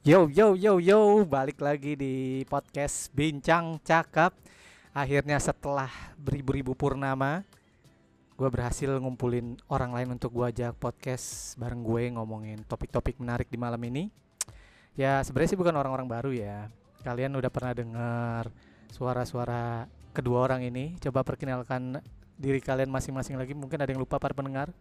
[0.00, 4.32] Yo yo yo yo, balik lagi di podcast Bincang Cakap.
[4.96, 7.44] Akhirnya setelah beribu-ribu purnama,
[8.32, 13.60] gue berhasil ngumpulin orang lain untuk gue ajak podcast bareng gue ngomongin topik-topik menarik di
[13.60, 14.08] malam ini.
[14.96, 16.72] Ya sebenarnya sih bukan orang-orang baru ya.
[17.04, 18.48] Kalian udah pernah dengar
[18.96, 19.84] suara-suara
[20.16, 20.96] kedua orang ini.
[20.96, 22.00] Coba perkenalkan
[22.40, 23.52] diri kalian masing-masing lagi.
[23.52, 24.72] Mungkin ada yang lupa para pendengar.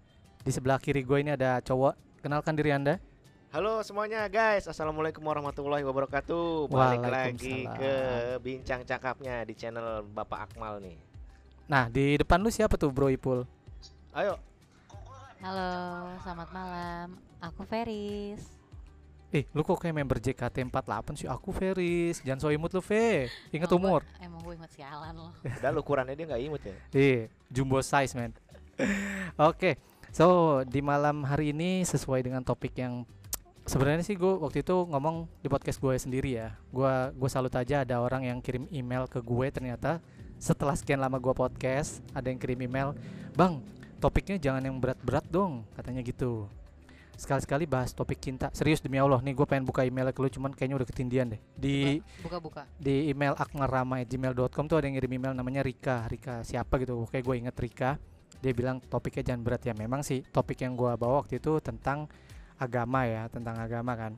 [0.47, 2.23] Di sebelah kiri gue ini ada cowok.
[2.23, 3.03] Kenalkan diri anda.
[3.49, 7.93] Halo semuanya guys, Assalamualaikum warahmatullahi wabarakatuh Balik lagi ke
[8.37, 10.97] Bincang Cakapnya di channel Bapak Akmal nih
[11.65, 13.45] Nah di depan lu siapa tuh Bro Ipul?
[14.13, 14.37] Ayo,
[15.39, 15.71] Halo,
[16.19, 17.07] selamat malam.
[17.39, 18.43] Aku Feris.
[19.31, 21.29] Eh, lu kok kayak member JKT48 sih?
[21.31, 22.19] Aku Feris.
[22.19, 23.31] Jangan so imut lu, Fe.
[23.49, 24.01] Ingat Emang umur.
[24.03, 25.31] gua- Emang gue inget sialan loh.
[25.63, 28.35] udah lu ukurannya dia nggak imut ya Iya, jumbo size, man.
[29.39, 29.79] Oke.
[30.11, 30.27] So,
[30.67, 33.07] di malam hari ini sesuai dengan topik yang
[33.69, 36.57] sebenarnya sih gue waktu itu ngomong di podcast gue sendiri ya.
[36.73, 40.01] Gua gue salut aja ada orang yang kirim email ke gue ternyata
[40.41, 42.97] setelah sekian lama gue podcast ada yang kirim email,
[43.37, 43.61] "Bang,
[44.01, 46.49] topiknya jangan yang berat-berat dong," katanya gitu.
[47.19, 48.49] Sekali-sekali bahas topik cinta.
[48.57, 51.41] Serius demi Allah nih gue pengen buka email ke lu cuman kayaknya udah ketindian deh.
[51.53, 52.65] Di Buka-buka.
[52.79, 57.35] di email akmarama@gmail.com tuh ada yang ngirim email namanya Rika Rika siapa gitu kayak gue
[57.37, 57.91] inget Rika
[58.39, 62.07] dia bilang topiknya jangan berat ya memang sih topik yang gue bawa waktu itu tentang
[62.59, 64.13] agama ya tentang agama kan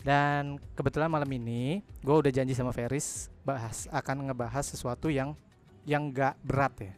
[0.00, 5.36] dan kebetulan malam ini gue udah janji sama Feris bahas akan ngebahas sesuatu yang
[5.84, 6.94] yang gak berat ya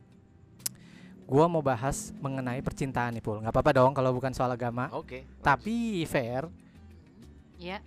[1.29, 5.29] gue mau bahas mengenai percintaan nih Pul nggak apa-apa dong kalau bukan soal agama Oke
[5.43, 6.49] tapi fair
[7.59, 7.83] Ya,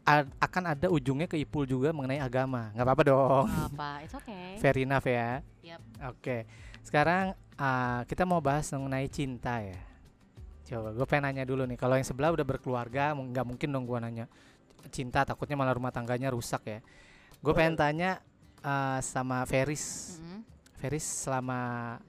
[0.00, 3.90] a- akan ada ujungnya ke Ipul juga mengenai agama nggak apa-apa dong apa?
[4.00, 4.56] It's okay.
[4.56, 5.44] Fair enough ya.
[5.60, 5.80] Yap.
[6.08, 6.48] Oke.
[6.80, 9.76] Sekarang ah, kita mau bahas mengenai cinta ya.
[10.64, 11.76] Coba gue pengen nanya dulu nih.
[11.76, 14.26] Kalau yang sebelah udah berkeluarga, nggak mungkin dong gue nanya
[14.88, 15.24] cinta.
[15.28, 16.80] Takutnya malah rumah tangganya rusak ya.
[17.44, 18.24] Gue pengen tanya
[18.64, 20.16] ah, sama Feris.
[20.16, 20.40] Mm-mm.
[20.80, 22.00] Feris selama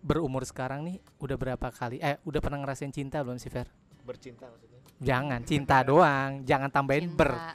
[0.00, 2.00] berumur sekarang nih udah berapa kali?
[2.00, 3.68] Eh udah pernah ngerasain cinta belum sih Fer?
[4.08, 6.42] Bercinta maksudnya Jangan cinta doang.
[6.48, 7.36] Jangan tambahin ber.
[7.36, 7.54] Cinta.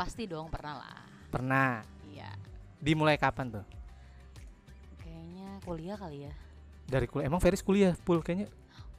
[0.00, 1.04] Pasti dong pernah lah.
[1.28, 1.84] Pernah.
[2.08, 2.32] Iya.
[2.80, 3.66] Dimulai kapan tuh?
[5.04, 6.32] Kayaknya kuliah kali ya.
[6.88, 7.28] Dari kuliah.
[7.28, 7.92] Emang Feris kuliah?
[8.00, 8.48] Pul kayaknya.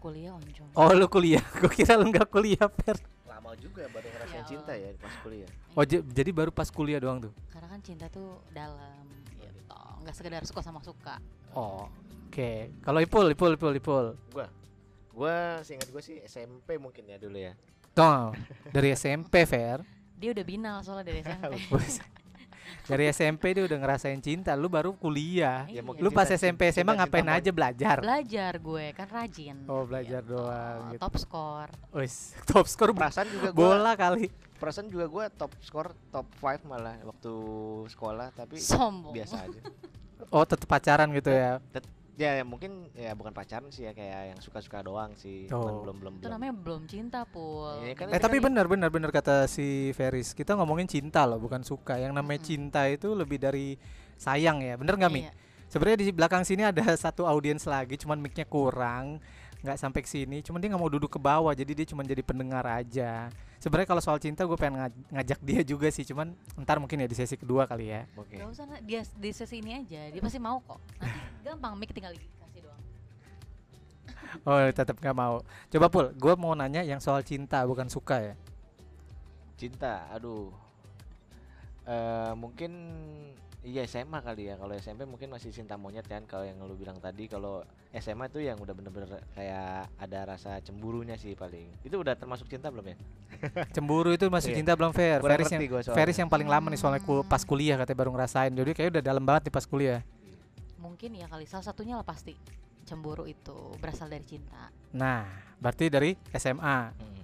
[0.01, 0.67] Kuliah oncom.
[0.73, 1.45] Oh lu kuliah.
[1.61, 2.97] Gue kira lu nggak kuliah Fer.
[3.29, 6.97] Lama juga baru ngerasain Ya cinta ya pas kuliah Oh j- jadi baru pas kuliah
[6.97, 7.33] doang tuh.
[7.53, 9.05] Karena kan cinta tuh dalam
[9.37, 9.61] gitu.
[10.01, 11.21] Nggak sekedar suka sama suka.
[11.53, 11.85] Oh.
[12.27, 12.71] Oke.
[12.81, 14.05] Kalau Ipul, Ipul, Ipul, Ipul.
[15.11, 17.51] Gue seingat gue sih SMP mungkin ya dulu ya
[17.91, 18.31] Tuh,
[18.71, 19.83] dari SMP Fer.
[20.15, 21.59] Dia udah binal soalnya dari SMP.
[22.83, 25.63] dari SMP dia udah ngerasain cinta, lu baru kuliah.
[25.65, 25.81] Iya.
[25.81, 27.97] mungkin Lu pas cinta- SMP SMA cinta- ngapain cinta aja belajar?
[27.99, 29.57] Belajar gue kan rajin.
[29.65, 30.31] Oh, belajar Gitu.
[30.31, 30.99] doang gitu.
[30.99, 31.71] Top score.
[31.93, 32.15] Wis,
[32.49, 34.25] top skor Perasaan juga gue bola kali.
[34.55, 37.33] Perasaan juga gue top skor top 5 malah waktu
[37.87, 39.09] sekolah Tapi Sombong.
[39.11, 39.61] biasa aja
[40.29, 41.57] Oh, tetep pacaran gitu ya.
[42.13, 45.81] Ya ya, mungkin ya bukan pacaran sih ya Kayak yang suka-suka doang sih Cuman Oh.
[45.81, 47.81] belum belum Itu belum namanya belum cinta, Pul.
[47.81, 50.31] Iya, kan Eh tapi kan- benar benar benar kata si Feris.
[50.31, 51.95] Kita ngomongin cinta loh, bukan suka.
[51.95, 52.49] Yang namanya Mm-mm.
[52.51, 53.79] cinta itu lebih dari
[54.15, 54.75] sayang ya.
[54.75, 55.23] Bener nggak Mi?
[55.23, 55.33] Iya.
[55.65, 59.23] Sebenarnya di belakang sini ada satu audiens lagi, cuman mic-nya kurang,
[59.61, 60.41] nggak sampai ke sini.
[60.41, 63.29] Cuman dia nggak mau duduk ke bawah, jadi dia cuman jadi pendengar aja.
[63.61, 66.33] Sebenarnya kalau soal cinta gue pengen ngaj- ngajak dia juga sih, cuman
[66.65, 68.09] ntar mungkin ya di sesi kedua kali ya.
[68.17, 70.81] Oke Gak usah dia di sesi ini aja, dia pasti mau kok.
[70.97, 72.81] Nanti gampang mic tinggal dikasih doang.
[74.49, 75.45] Oh tetap nggak mau.
[75.69, 78.35] Coba pul, gue mau nanya yang soal cinta bukan suka ya.
[79.61, 80.49] Cinta, aduh.
[81.85, 82.71] Eh mungkin
[83.61, 84.55] iya SMA kali ya.
[84.55, 86.25] Kalau SMP mungkin masih cinta monyet kan.
[86.25, 87.61] Kalau yang lu bilang tadi, kalau
[87.91, 91.69] SMA tuh yang udah bener-bener kayak ada rasa cemburunya sih paling.
[91.81, 92.97] Itu udah termasuk cinta belum ya?
[93.75, 94.57] Cemburu itu masih Iya.
[94.59, 95.21] cinta belum fair.
[95.21, 95.61] Kurang Feris yang.
[95.93, 98.51] Feris yang paling lama nih soalnya ku- pas kuliah katanya baru ngerasain.
[98.51, 100.01] Jadi kayak udah dalam banget nih pas kuliah.
[100.77, 102.33] Mungkin ya kali salah satunya lah pasti
[102.81, 104.73] cemburu itu berasal dari cinta.
[104.91, 105.23] Nah,
[105.57, 106.77] berarti dari SMA.
[106.91, 107.23] Hmm.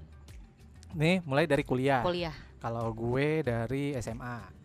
[0.93, 2.01] Nih mulai dari kuliah.
[2.01, 2.33] Kuliah.
[2.57, 4.56] Kalau gue dari SMA.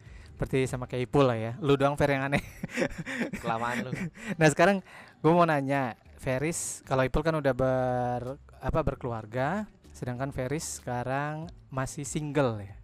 [0.43, 1.53] Seperti sama kayak Ipul lah ya.
[1.63, 2.43] Lu doang Fer yang aneh.
[3.47, 3.91] Kelamaan lu.
[4.35, 4.83] Nah sekarang
[5.23, 12.03] gue mau nanya, Feris, kalau Ipul kan udah ber apa berkeluarga, sedangkan Feris sekarang masih
[12.03, 12.75] single ya.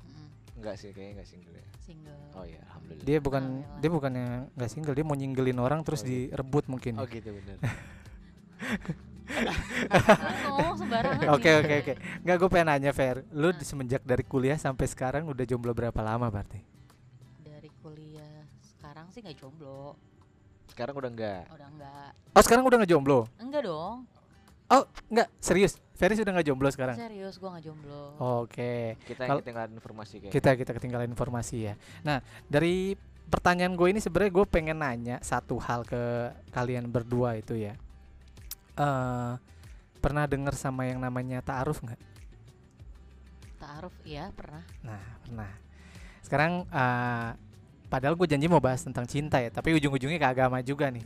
[0.55, 1.67] Enggak sih, kayaknya enggak single ya.
[1.83, 2.15] single.
[2.39, 3.03] Oh iya, alhamdulillah.
[3.03, 3.81] Dia bukan Alhamdulillah.
[3.83, 6.31] dia bukannya nggak single, dia mau nyinggelin orang terus Oh, gitu.
[6.31, 6.95] direbut mungkin.
[6.95, 7.59] Oh gitu bener.
[10.47, 11.27] Lu ngomong sembarangan.
[11.35, 11.93] Oke oke oke.
[12.23, 13.67] Nggak gue pengen nanya Fer, lu Nah.
[13.67, 16.78] semenjak dari kuliah sampai sekarang udah jomblo berapa lama berarti?
[19.09, 19.97] Sekarang sih nggak jomblo.
[20.69, 21.45] Sekarang udah enggak.
[21.49, 22.11] Udah enggak.
[22.37, 23.25] Oh sekarang udah ngejomblo?
[23.41, 24.05] Enggak dong.
[24.69, 25.81] Oh, enggak, serius.
[25.97, 26.93] Feris udah nggak jomblo sekarang.
[26.93, 28.03] Serius gua nggak jomblo.
[28.45, 29.01] Oke.
[29.09, 30.33] Kita Kalau- yang ketinggalan informasi kayak.
[30.37, 31.75] Kita kita ketinggalan informasi ya.
[32.05, 32.21] Nah,
[32.53, 33.01] dari
[33.33, 37.73] pertanyaan gue ini sebenarnya gue pengen nanya satu hal ke kalian berdua itu ya.
[38.77, 39.33] eh
[39.99, 41.97] pernah dengar sama yang namanya ta'aruf nggak?
[43.57, 44.63] Ta'aruf iya pernah.
[44.85, 45.51] Nah, pernah.
[46.21, 47.48] Sekarang eh
[47.89, 51.05] padahal gue janji mau bahas tentang cinta ya, tapi ujung-ujungnya ke agama juga nih.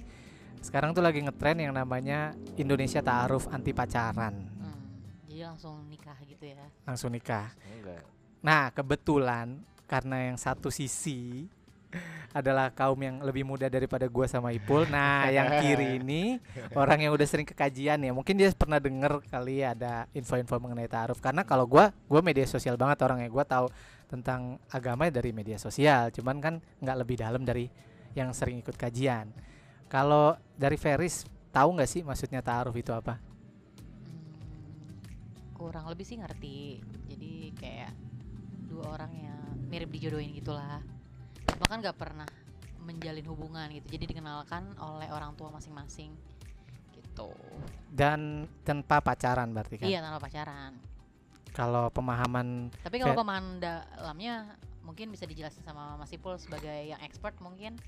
[0.58, 4.78] Sekarang tuh lagi ngetren yang namanya Indonesia Ta'aruf anti pacaran, Hmm,
[5.26, 6.66] jadi langsung nikah gitu ya.
[6.82, 7.50] langsung nikah.
[7.66, 8.02] Enggak.
[8.38, 11.50] Nah, kebetulan karena yang satu sisi
[12.32, 14.86] adalah kaum yang lebih muda daripada gua sama Ipul.
[14.88, 16.38] Nah, yang kiri ini
[16.72, 18.14] orang yang udah sering ke kajian ya.
[18.14, 21.20] Mungkin dia pernah denger kali ada info-info mengenai ta'aruf.
[21.20, 23.28] Karena kalau gua gua media sosial banget orangnya.
[23.28, 23.66] Gua tahu
[24.12, 26.12] tentang agama dari media sosial.
[26.12, 26.54] Cuman kan
[26.84, 27.64] nggak lebih dalam dari
[28.12, 29.32] yang sering ikut kajian.
[29.88, 33.16] Kalau dari Feris tahu nggak sih maksudnya ta'aruf itu apa?
[34.04, 35.00] Hmm,
[35.56, 36.84] kurang lebih sih ngerti.
[37.08, 37.92] Jadi kayak
[38.68, 39.40] dua orang yang
[39.72, 40.84] mirip dijodohin gitulah.
[41.56, 42.28] Bahkan nggak pernah
[42.84, 43.96] menjalin hubungan gitu.
[43.96, 46.12] Jadi dikenalkan oleh orang tua masing-masing
[46.92, 47.32] gitu.
[47.88, 49.88] Dan tanpa pacaran berarti kan?
[49.88, 50.91] Iya tanpa pacaran.
[51.52, 57.36] Kalau pemahaman Tapi kalau pemahaman dalamnya mungkin bisa dijelasin sama Mas Ipul sebagai yang expert
[57.38, 57.78] mungkin.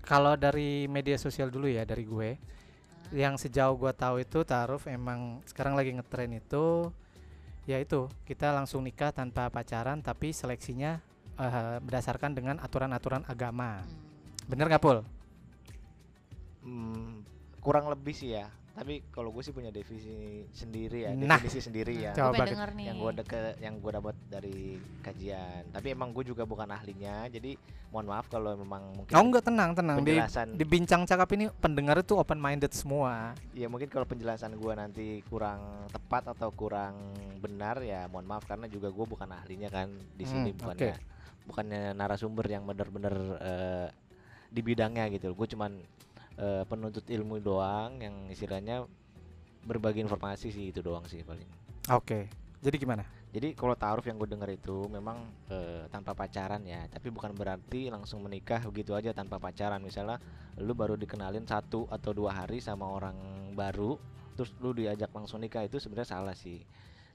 [0.00, 3.12] Kalau dari media sosial dulu ya dari gue, Hah?
[3.12, 6.88] yang sejauh gue tahu itu taaruf emang sekarang lagi ngetren itu,
[7.68, 11.00] ya itu kita langsung nikah tanpa pacaran tapi seleksinya
[11.36, 13.84] eh, berdasarkan dengan aturan-aturan agama.
[13.84, 15.04] Hmm, Bener nggak pul?
[16.64, 17.24] Hmm,
[17.60, 18.48] kurang lebih sih ya.
[18.80, 21.36] Tapi kalau gue sih punya definisi sendiri ya, Nah.
[21.36, 22.16] definisi sendiri ya.
[22.16, 22.86] Coba denger nih.
[22.88, 24.58] yang gue deket yang gue dapat dari
[25.00, 27.56] kajian tapi emang gue juga bukan ahlinya jadi
[27.88, 31.52] mohon maaf kalau memang mungkin Oh enggak tenang tenang di penjelasan di bincang cakap ini
[31.54, 33.32] pendengar itu open minded semua.
[33.52, 36.96] ya mungkin kalau penjelasan gue nanti kurang tepat atau kurang
[37.36, 40.94] benar ya mohon maaf karena juga gue bukan ahlinya kan di sini Hmm, bukannya
[41.44, 43.88] bukannya narasumber yang benar-benar eh,
[44.48, 45.72] di bidangnya gitu gue cuman
[46.40, 48.88] eh, penuntut ilmu doang yang istilahnya
[49.68, 51.44] berbagi informasi sih itu doang sih paling
[51.92, 52.28] Oke.
[52.60, 53.02] Jadi gimana?
[53.30, 57.88] Jadi kalau taaruf yang gue dengar itu memang eh, tanpa pacaran ya, tapi bukan berarti
[57.88, 59.80] langsung menikah begitu aja tanpa pacaran.
[59.80, 60.20] Misalnya
[60.60, 63.16] lu baru dikenalin satu atau dua hari sama orang
[63.56, 63.96] baru,
[64.36, 66.60] terus lu diajak langsung nikah itu sebenarnya salah sih.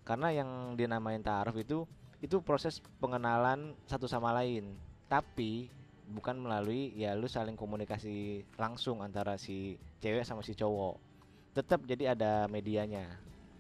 [0.02, 1.86] Karena yang dinamain taaruf itu
[2.24, 4.74] itu proses pengenalan satu sama lain,
[5.06, 5.70] tapi
[6.06, 11.02] bukan melalui ya lu saling komunikasi langsung antara si cewek sama si cowok.
[11.58, 13.10] Tetap jadi ada medianya.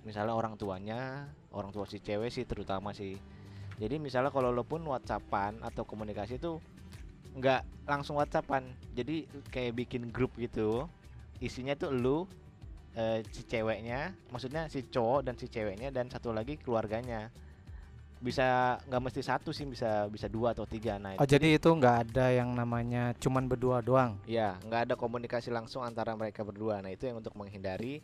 [0.05, 3.17] Misalnya orang tuanya orang tua si cewek sih terutama sih.
[3.81, 6.61] Jadi misalnya kalau lo pun whatsappan atau komunikasi itu
[7.35, 8.63] nggak langsung whatsappan.
[8.93, 10.85] Jadi kayak bikin grup gitu.
[11.41, 12.17] Isinya tuh lu
[12.95, 17.29] eh, si ceweknya maksudnya si cowok dan si ceweknya dan satu lagi keluarganya
[18.25, 22.09] bisa nggak mesti satu sih bisa bisa dua atau tiga nah Oh jadi itu nggak
[22.09, 24.17] ada yang namanya cuman berdua doang.
[24.25, 28.01] ya nggak ada komunikasi langsung antara mereka berdua nah itu yang untuk menghindari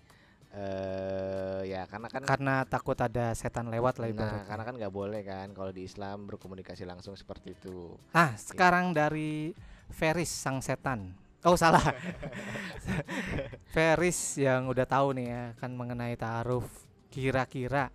[0.51, 5.21] eh ya karena kan Karena takut ada setan lewat lah Nah, karena kan nggak boleh
[5.23, 7.95] kan kalau di Islam berkomunikasi langsung seperti itu.
[8.11, 9.55] Nah, sekarang dari
[9.89, 11.15] Feris sang setan.
[11.41, 11.81] Oh, salah.
[13.73, 16.67] Feris yang udah tahu nih ya kan mengenai taaruf.
[17.09, 17.89] Kira-kira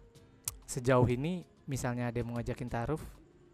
[0.66, 3.02] sejauh ini misalnya ada yang mau ngajakin taaruf,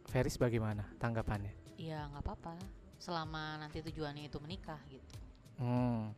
[0.09, 1.53] Feris bagaimana tanggapannya?
[1.81, 2.55] Iya nggak apa-apa.
[3.01, 5.17] Selama nanti tujuannya itu menikah gitu.
[5.58, 6.15] Hmm.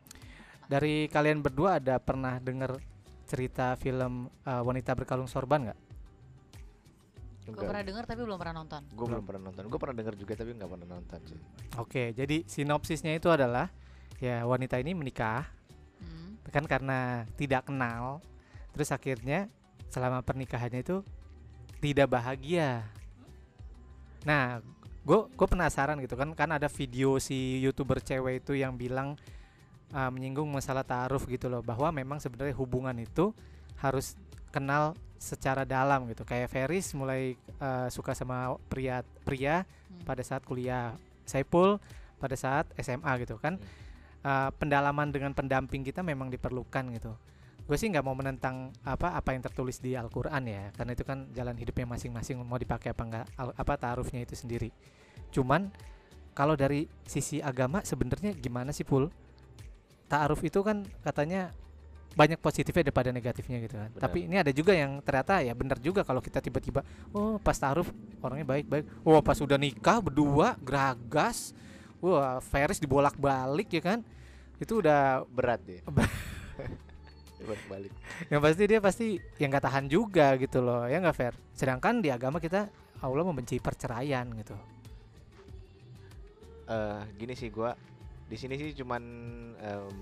[0.68, 2.76] Dari kalian berdua ada pernah dengar
[3.24, 5.80] cerita film uh, wanita berkalung sorban nggak?
[7.44, 8.82] Gue pernah dengar tapi belum pernah nonton.
[8.96, 9.64] Gue belum pernah nonton.
[9.68, 11.40] Gue pernah dengar juga tapi nggak pernah nonton sih.
[11.76, 13.68] Oke, jadi sinopsisnya itu adalah
[14.16, 15.44] ya wanita ini menikah
[16.04, 16.36] Hmm.
[16.52, 18.20] kan karena tidak kenal
[18.76, 19.48] terus akhirnya
[19.88, 21.00] selama pernikahannya itu
[21.84, 22.80] tidak bahagia.
[24.24, 24.64] Nah
[25.04, 29.20] gue gue penasaran gitu kan kan ada video si youtuber cewek itu yang bilang
[29.92, 33.36] uh, menyinggung masalah taaruf gitu loh bahwa memang sebenarnya hubungan itu
[33.84, 34.16] harus
[34.48, 36.24] kenal secara dalam gitu.
[36.24, 40.02] Kayak Feris mulai uh, suka sama pria pria Hmm.
[40.10, 40.90] pada saat kuliah
[41.22, 41.78] Saipul
[42.18, 43.60] pada saat SMA gitu kan.
[44.24, 47.12] Uh, pendalaman dengan pendamping kita memang diperlukan gitu
[47.64, 51.32] gue sih nggak mau menentang apa apa yang tertulis di Al-Quran ya karena itu kan
[51.32, 54.68] jalan hidupnya masing-masing mau dipakai apa enggak apa taarufnya itu sendiri.
[55.32, 55.72] Cuman
[56.36, 59.08] kalau dari sisi agama sebenarnya gimana sih pul?
[60.12, 61.56] Taaruf itu kan katanya
[62.14, 63.90] banyak positifnya daripada negatifnya gitu kan.
[63.96, 66.84] Tapi ini ada juga yang ternyata ya benar juga kalau kita tiba-tiba
[67.16, 67.88] oh pas taaruf
[68.20, 68.84] orangnya baik-baik.
[69.08, 71.56] Wah pas udah nikah berdua geragas.
[72.04, 73.98] Wah Ferris dibolak-balik ya kan?
[74.60, 75.80] Itu udah Berat ya.
[77.44, 77.92] balik
[78.32, 82.08] yang pasti dia pasti yang nggak tahan juga gitu loh ya nggak fair sedangkan di
[82.08, 82.68] agama kita
[83.04, 84.56] Allah membenci perceraian gitu.
[86.64, 87.76] Eh gini sih gua
[88.24, 89.02] di sini sih cuman
[89.60, 89.94] em,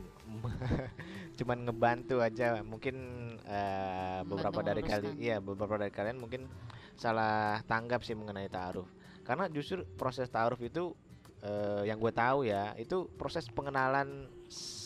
[1.42, 2.62] cuman ngebantu aja.
[2.62, 2.96] Mungkin
[3.42, 5.24] eh, beberapa dari kali meluruskan.
[5.26, 6.46] iya beberapa dari kalian mungkin
[6.94, 8.86] salah tanggap sih mengenai taaruf.
[9.26, 10.94] Karena justru proses taaruf itu
[11.42, 14.30] eh, yang gue tahu ya itu proses pengenalan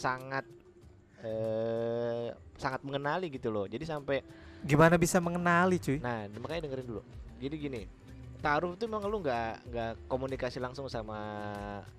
[0.00, 0.48] sangat
[1.25, 3.64] eh sangat mengenali gitu loh.
[3.64, 4.20] Jadi sampai
[4.64, 6.00] gimana bisa mengenali cuy?
[6.00, 7.02] Nah, makanya dengerin dulu.
[7.37, 7.82] Jadi gini,
[8.40, 11.20] taruh itu memang lu nggak nggak komunikasi langsung sama,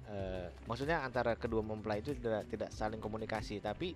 [0.09, 3.93] eh, maksudnya antara kedua mempelai itu tidak tidak saling komunikasi, tapi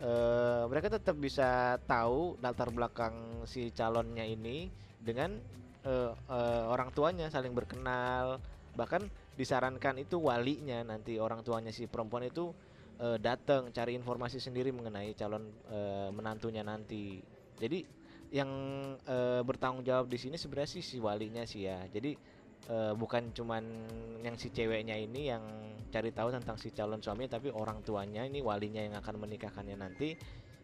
[0.00, 4.68] eh, mereka tetap bisa tahu latar belakang si calonnya ini
[5.00, 5.32] dengan
[5.82, 8.38] eh, eh, orang tuanya saling berkenal,
[8.76, 12.52] bahkan disarankan itu walinya nanti orang tuanya si perempuan itu
[13.02, 17.18] eh, datang cari informasi sendiri mengenai calon eh, menantunya nanti.
[17.58, 17.82] Jadi
[18.32, 18.50] yang
[19.04, 21.82] eh, bertanggung jawab di sini sebenarnya sih si walinya sih ya.
[21.90, 22.14] Jadi
[22.70, 23.64] eh, bukan cuman
[24.22, 25.42] yang si ceweknya ini yang
[25.90, 30.16] cari tahu tentang si calon suami, tapi orang tuanya ini walinya yang akan menikahkannya nanti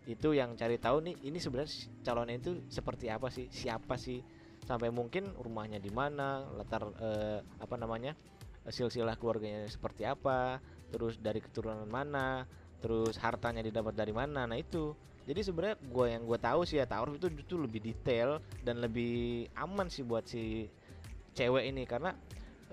[0.09, 1.69] itu yang cari tahu nih ini sebenarnya
[2.01, 4.25] calonnya itu seperti apa sih, siapa sih,
[4.65, 8.17] sampai mungkin rumahnya di mana, latar eh, apa namanya
[8.65, 12.45] silsilah keluarganya seperti apa, terus dari keturunan mana,
[12.79, 14.95] terus hartanya didapat dari mana, nah itu.
[15.29, 19.45] Jadi sebenarnya gue yang gue tahu sih ya taaruf itu itu lebih detail dan lebih
[19.61, 20.65] aman sih buat si
[21.37, 21.85] cewek ini.
[21.85, 22.17] Karena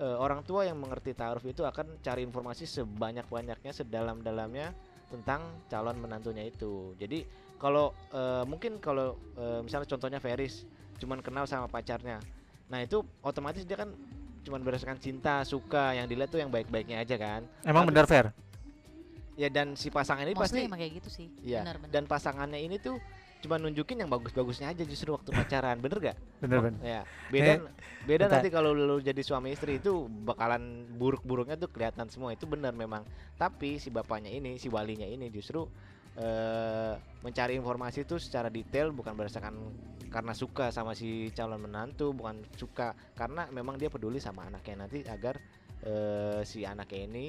[0.00, 4.72] eh, orang tua yang mengerti taaruf itu akan cari informasi sebanyak banyaknya sedalam dalamnya
[5.12, 6.96] tentang calon menantunya itu.
[6.96, 7.28] Jadi
[7.60, 10.64] kalau eh, mungkin kalau eh, misalnya contohnya Feris
[10.96, 12.24] cuman kenal sama pacarnya.
[12.72, 13.92] Nah itu otomatis dia kan
[14.46, 17.42] cuman berdasarkan cinta suka yang dilihat tuh yang baik-baiknya aja kan.
[17.60, 18.26] Emang Tapi- benar fair
[19.36, 21.26] ya dan si pasangan ini Mostly pasti emang kayak gitu sih.
[21.44, 21.60] Iya.
[21.60, 21.92] benar benar.
[21.92, 22.96] dan pasangannya ini tuh
[23.36, 25.76] cuma nunjukin yang bagus-bagusnya aja justru waktu pacaran.
[25.76, 26.16] Bener gak?
[26.40, 27.52] bener bener Ya beda
[28.08, 28.40] beda bentar.
[28.40, 32.32] nanti kalau lu jadi suami istri itu bakalan buruk-buruknya tuh kelihatan semua.
[32.32, 33.04] Itu bener memang.
[33.36, 35.68] Tapi si bapaknya ini si walinya ini justru
[36.16, 39.54] eh mencari informasi itu secara detail bukan berdasarkan
[40.08, 44.86] karena suka sama si calon menantu bukan suka karena memang dia peduli sama anaknya.
[44.86, 45.36] Nanti agar
[45.84, 47.26] eh si anaknya ini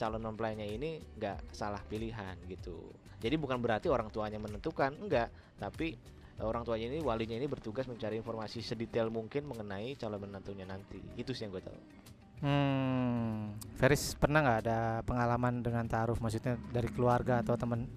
[0.00, 2.88] calon mempelainya ini nggak salah pilihan gitu.
[3.20, 5.28] Jadi bukan berarti orang tuanya menentukan enggak
[5.60, 5.92] tapi
[6.40, 10.96] orang tuanya ini walinya ini bertugas mencari informasi sedetail mungkin mengenai calon menantunya nanti.
[11.20, 11.99] Itu sih yang gue tahu
[12.40, 13.56] hmm.
[13.80, 16.20] Feris pernah nggak ada pengalaman dengan taaruf?
[16.20, 17.88] Maksudnya dari keluarga atau teman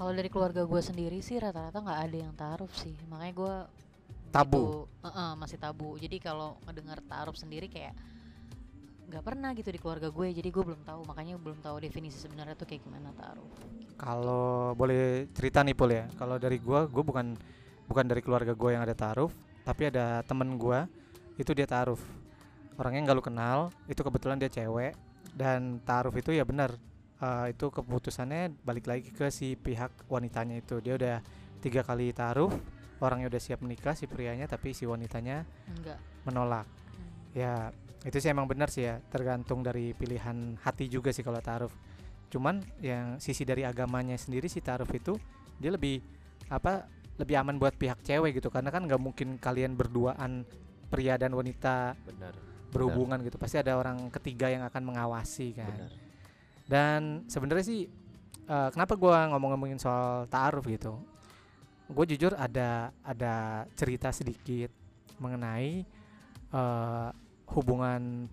[0.00, 2.96] kalau dari keluarga gue sendiri sih rata-rata nggak ada yang taruh sih.
[3.12, 3.54] Makanya gue
[4.32, 4.56] tabu?
[4.56, 5.92] gitu, "Eh-eh, masih tabu.
[6.00, 7.92] Jadi kalau ngedengar taruh sendiri kayak
[9.12, 10.32] nggak pernah gitu di keluarga gue.
[10.32, 11.04] Jadi gue belum tahu.
[11.04, 13.44] Makanya belum tahu definisi sebenarnya tuh kayak gimana taruh
[14.00, 17.36] Kalau boleh cerita nih Pul ya, kalau dari gua, gua bukan
[17.84, 19.36] bukan dari keluarga gua yang ada taaruf,
[19.68, 20.88] tapi ada temen gua
[21.36, 22.00] itu dia taaruf.
[22.80, 23.58] Orangnya nggak lu kenal,
[23.92, 24.96] itu kebetulan dia cewek
[25.36, 26.72] dan taaruf itu ya benar
[27.20, 30.80] eh, itu keputusannya balik lagi ke si pihak wanitanya itu.
[30.80, 31.16] Dia udah
[31.60, 32.56] tiga kali taaruf,
[33.04, 36.64] orangnya udah siap menikah si prianya, tapi si wanitanya enggak menolak.
[36.64, 37.36] Hmm.
[37.36, 37.52] Ya
[38.08, 41.76] itu sih emang benar sih ya, tergantung dari pilihan hati juga sih kalau taaruf.
[42.32, 45.20] Cuman yang sisi dari agamanya sendiri si taaruf itu
[45.60, 46.00] dia lebih
[46.48, 46.88] apa
[47.20, 50.48] lebih aman buat pihak cewek gitu karena kan nggak mungkin kalian berduaan
[50.88, 55.74] pria dan wanita benar berhubungan gitu pasti ada orang ketiga yang akan mengawasi kan.
[55.74, 55.92] Benar.
[56.70, 57.80] Dan sebenarnya sih
[58.46, 60.94] eh, kenapa gua ngomong-ngomongin soal taaruf gitu?
[61.90, 64.70] Gue jujur ada ada cerita sedikit
[65.18, 65.82] mengenai
[66.54, 67.08] eh,
[67.50, 68.30] hubungan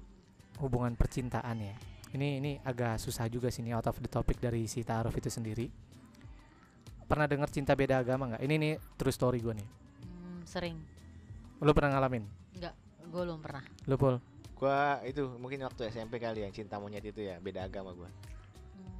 [0.61, 1.75] hubungan percintaan ya.
[2.13, 5.33] Ini ini agak susah juga sih ini out of the topic dari si taaruf itu
[5.33, 5.67] sendiri.
[7.09, 8.41] Pernah dengar cinta beda agama nggak?
[8.45, 9.69] Ini nih true story gue nih.
[10.05, 10.77] Hmm, sering.
[11.57, 12.46] Lu pernah ngalamin
[13.09, 13.63] gue belum pernah.
[13.87, 14.19] Lu pul?
[14.57, 18.09] Gua itu mungkin waktu SMP kali yang cinta monyet itu ya beda agama gua.
[18.09, 18.97] Hmm,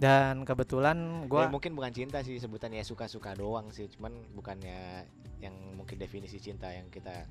[0.00, 5.04] dan kebetulan gua gue mungkin bukan cinta sih sebutannya suka-suka doang sih cuman bukannya
[5.44, 7.28] yang mungkin definisi cinta yang kita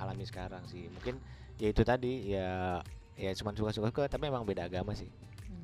[0.00, 0.88] alami sekarang sih.
[0.88, 1.20] Mungkin
[1.60, 2.80] ya itu tadi ya
[3.20, 5.12] ya cuman suka-suka tapi emang beda agama sih.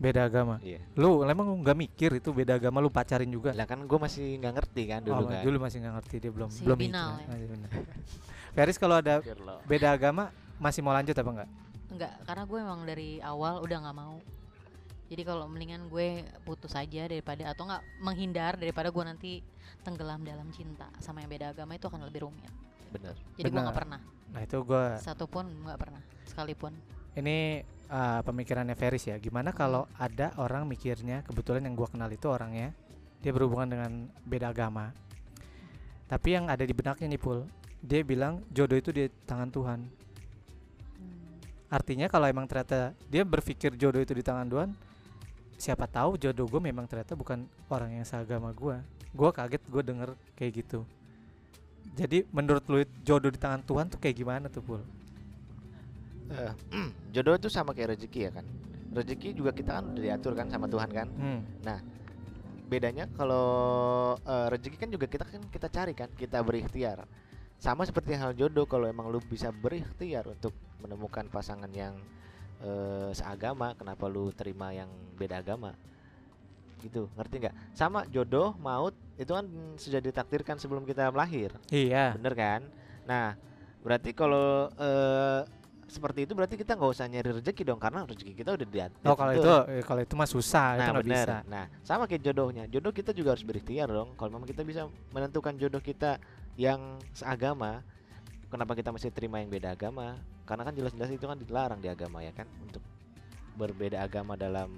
[0.03, 3.79] Beda agama iya lu emang nggak mikir itu beda agama lu pacarin juga lah kan
[3.81, 6.65] gue masih nggak ngerti kan dulu Oh, kan dulu masih nggak ngerti dia belum Masih
[6.67, 7.23] belum binal mikir.
[7.23, 7.29] ya.
[7.31, 7.71] Masih benar.
[8.59, 9.15] Feris kalau ada
[9.65, 10.25] beda agama
[10.59, 11.51] masih mau lanjut apa enggak?
[11.89, 14.17] enggak karena gue emang dari awal udah nggak mau
[15.07, 19.33] jadi kalau mendingan gue putus aja daripada atau nggak menghindar daripada gue nanti
[19.81, 22.49] tenggelam dalam cinta sama yang beda agama itu akan lebih rumit
[22.91, 23.65] bener jadi gue Benar.
[23.69, 24.01] nggak pernah
[24.33, 26.73] Nah itu gue satu pun nggak pernah sekalipun
[27.17, 27.61] ini
[27.93, 29.17] uh, pemikirannya Feris ya.
[29.21, 32.73] Gimana kalau ada orang mikirnya kebetulan yang gua kenal itu orangnya
[33.21, 33.93] dia berhubungan dengan
[34.25, 34.91] beda agama.
[36.09, 37.45] Tapi yang ada di benaknya nih pul
[37.83, 39.81] dia bilang jodoh itu di tangan Tuhan.
[40.93, 41.35] Hmm.
[41.73, 44.71] artinya kalau emang ternyata dia berpikir jodoh itu di tangan Tuhan
[45.59, 48.77] siapa tahu jodoh gue memang ternyata bukan orang yang seagama gue
[49.13, 50.87] gue kaget gue denger kayak gitu.
[51.93, 54.81] Jadi menurut lu jodoh di tangan Tuhan tuh kayak gimana tuh pul
[56.33, 56.55] Eh,
[57.13, 58.47] jodoh itu sama kayak rezeki ya kan?
[58.93, 61.09] Rezeki juga kita kan udah diatur kan sama Tuhan kan?
[61.13, 61.41] Hmm.
[62.73, 66.09] bedanya kalau eh, rezeki kan juga kita kan kita cari kan?
[66.17, 67.05] Kita berikhtiar.
[67.61, 71.95] Sama seperti hal jodoh kalau emang lu bisa berikhtiar untuk menemukan pasangan yang
[72.65, 74.89] eh, seagama kenapa lu terima yang
[75.21, 75.77] beda agama?
[76.81, 77.57] Gitu ngerti nggak?
[77.77, 79.45] Sama jodoh maut itu kan
[79.77, 81.53] sudah ditakdirkan sebelum kita lahir.
[81.69, 82.17] Iya.
[82.17, 82.61] Bener kan?
[83.05, 83.37] Nah
[83.85, 85.45] berarti kalau eh,
[85.93, 89.17] seperti itu berarti kita nggak usah nyari rezeki dong karena rezeki kita udah diatur oh
[89.17, 91.05] kalau itu eh, kalau itu mah susah itu Nah benar.
[91.05, 92.65] bisa Nah sama kayak jodohnya.
[92.73, 94.17] Jodoh kita juga harus berikhtiar dong.
[94.17, 96.17] Kalau memang kita bisa menentukan jodoh kita
[96.57, 97.85] yang seagama,
[98.49, 100.17] kenapa kita mesti terima yang beda agama?
[100.49, 102.81] Karena kan jelas-jelas itu kan dilarang di agama ya kan untuk
[103.61, 104.73] berbeda agama dalam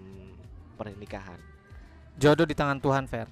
[0.75, 1.39] pernikahan.
[2.15, 3.27] jodoh di tangan Tuhan Fer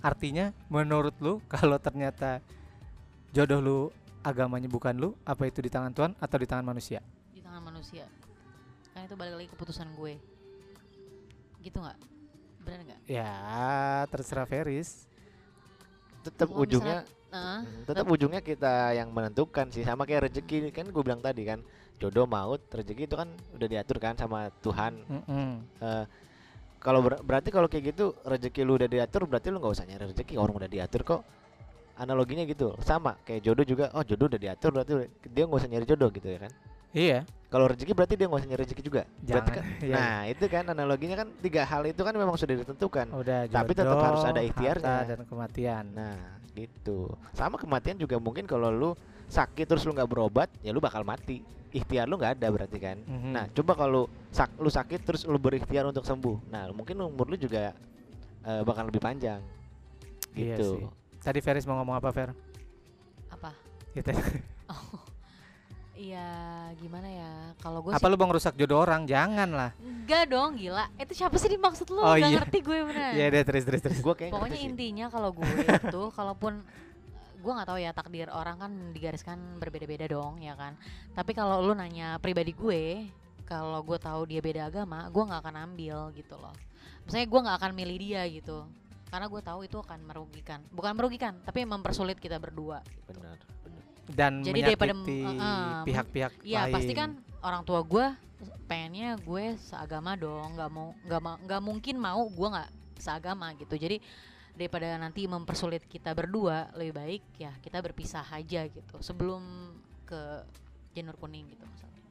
[0.00, 2.40] artinya menurut lu kalau ternyata
[3.32, 3.78] jodoh lu
[4.20, 7.00] agamanya bukan lu apa itu di tangan Tuhan atau di tangan manusia?
[7.32, 8.04] Di tangan manusia.
[8.92, 10.18] Kan itu balik lagi keputusan gue.
[11.60, 11.98] Gitu nggak?
[12.64, 13.00] Benar nggak?
[13.08, 13.32] Ya
[14.12, 15.08] terserah Feris.
[16.20, 19.86] Tetap ujungnya, Nah, mm, tetap ujungnya kita yang menentukan sih.
[19.86, 20.68] Sama kayak rezeki.
[20.74, 21.64] Kan gue bilang tadi kan,
[21.96, 25.00] jodoh maut, rezeki itu kan udah diatur kan sama Tuhan.
[25.08, 25.50] Mm-mm.
[25.80, 26.04] Eh,
[26.82, 30.12] kalau ber- berarti kalau kayak gitu rezeki lu udah diatur berarti lu nggak usah nyari
[30.12, 30.34] rezeki.
[30.36, 31.22] Orang udah diatur kok
[32.00, 34.92] analoginya gitu sama kayak jodoh juga oh jodoh udah diatur berarti
[35.28, 36.52] dia nggak usah nyari jodoh gitu ya kan
[36.90, 39.94] iya kalau rezeki berarti dia nggak usah nyari rezeki juga berarti kan iya.
[39.94, 43.94] nah itu kan analoginya kan tiga hal itu kan memang sudah ditentukan udah Tapi tetap
[43.94, 44.96] jodoh, harus ada ikhtiarnya.
[45.06, 46.18] dan kematian nah
[46.50, 48.90] gitu sama kematian juga mungkin kalau lu
[49.28, 51.38] sakit terus lu nggak berobat ya lu bakal mati
[51.70, 53.30] ikhtiar lu nggak ada berarti kan Mhm.
[53.30, 56.50] Nah, coba kalau sak lu sakit terus lu berikhtiar untuk sembuh.
[56.50, 57.70] Nah, mungkin umur lu juga
[58.42, 59.38] eh, bakal lebih panjang.
[60.34, 60.66] Iya Gitu.
[60.74, 60.84] sih.
[61.20, 62.32] Tadi Feris mau ngomong apa Fer?
[63.28, 63.52] Apa?
[63.92, 64.10] Gitu.
[66.08, 66.28] iya
[66.80, 67.32] gimana ya?
[67.60, 69.04] Kalau gue apa lu mau ngerusak jodoh orang?
[69.04, 70.88] Jangan lah enggak dong gila.
[70.96, 72.00] Itu siapa sih dimaksud lu?
[72.00, 72.38] Oh, nggak iya.
[72.40, 73.98] ngerti gue bener ya deh terus terus terus.
[74.00, 75.46] Gua kayak pokoknya intinya kalau gue
[75.86, 76.64] itu kalaupun
[77.40, 80.74] gue nggak tahu ya takdir orang kan digariskan berbeda-beda dong ya kan?
[81.12, 83.06] Tapi kalau lu nanya pribadi gue
[83.44, 86.56] kalau gue tahu dia beda agama gue nggak akan ambil gitu loh.
[87.04, 88.64] Misalnya gue nggak akan milih dia gitu
[89.10, 90.62] karena gue tahu itu akan merugikan.
[90.70, 92.78] Bukan merugikan tapi mempersulit kita berdua
[93.10, 93.82] benar, benar.
[94.06, 94.94] dan Jadi daripada
[95.84, 96.74] pihak-pihak Iya lain.
[96.78, 97.10] pasti kan
[97.42, 98.06] orang tua gue
[98.70, 100.54] pengennya gue seagama dong.
[100.54, 102.70] Nggak mau nggak mau nggak mungkin mau gue nggak
[103.02, 103.74] seagama gitu.
[103.74, 103.98] Jadi
[104.54, 108.94] daripada nanti mempersulit kita berdua lebih baik ya kita berpisah aja gitu.
[109.02, 109.74] Sebelum
[110.06, 110.42] ke
[110.90, 112.02] janur kuning gitu misalnya.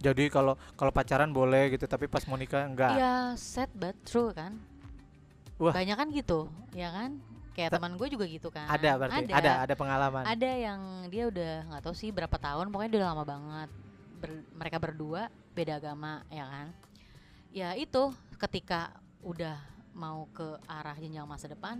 [0.00, 4.32] jadi kalau kalau pacaran boleh gitu tapi pas mau nikah enggak Iya sad but true
[4.32, 4.56] kan
[5.58, 5.74] Wah.
[5.74, 7.18] banyak kan gitu ya kan?
[7.54, 8.66] Kayak teman gue juga gitu kan.
[8.66, 9.52] Ada berarti ada.
[9.62, 10.26] ada, pengalaman.
[10.26, 13.70] Ada yang dia udah nggak tahu sih berapa tahun pokoknya dia udah lama banget.
[14.18, 16.66] Ber- mereka berdua beda agama ya kan?
[17.54, 18.10] Ya itu
[18.42, 18.90] ketika
[19.22, 19.54] udah
[19.94, 21.78] mau ke arah jenjang masa depan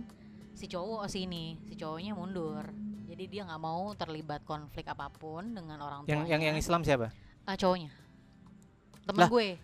[0.55, 2.63] si cowok si ini si cowoknya mundur.
[3.11, 6.31] Jadi dia nggak mau terlibat konflik apa pun dengan orang yang tuanya.
[6.31, 7.11] yang yang Islam siapa?
[7.43, 7.91] Ah, cowoknya.
[9.05, 9.59] Temen Lah, gue.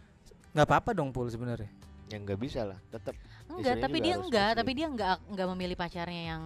[0.51, 1.71] nggak apa-apa dong pul sebenarnya.
[2.11, 3.15] Yang nggak bisa lah tetap
[3.51, 6.43] enggak tapi dia enggak tapi dia enggak enggak memilih pacarnya yang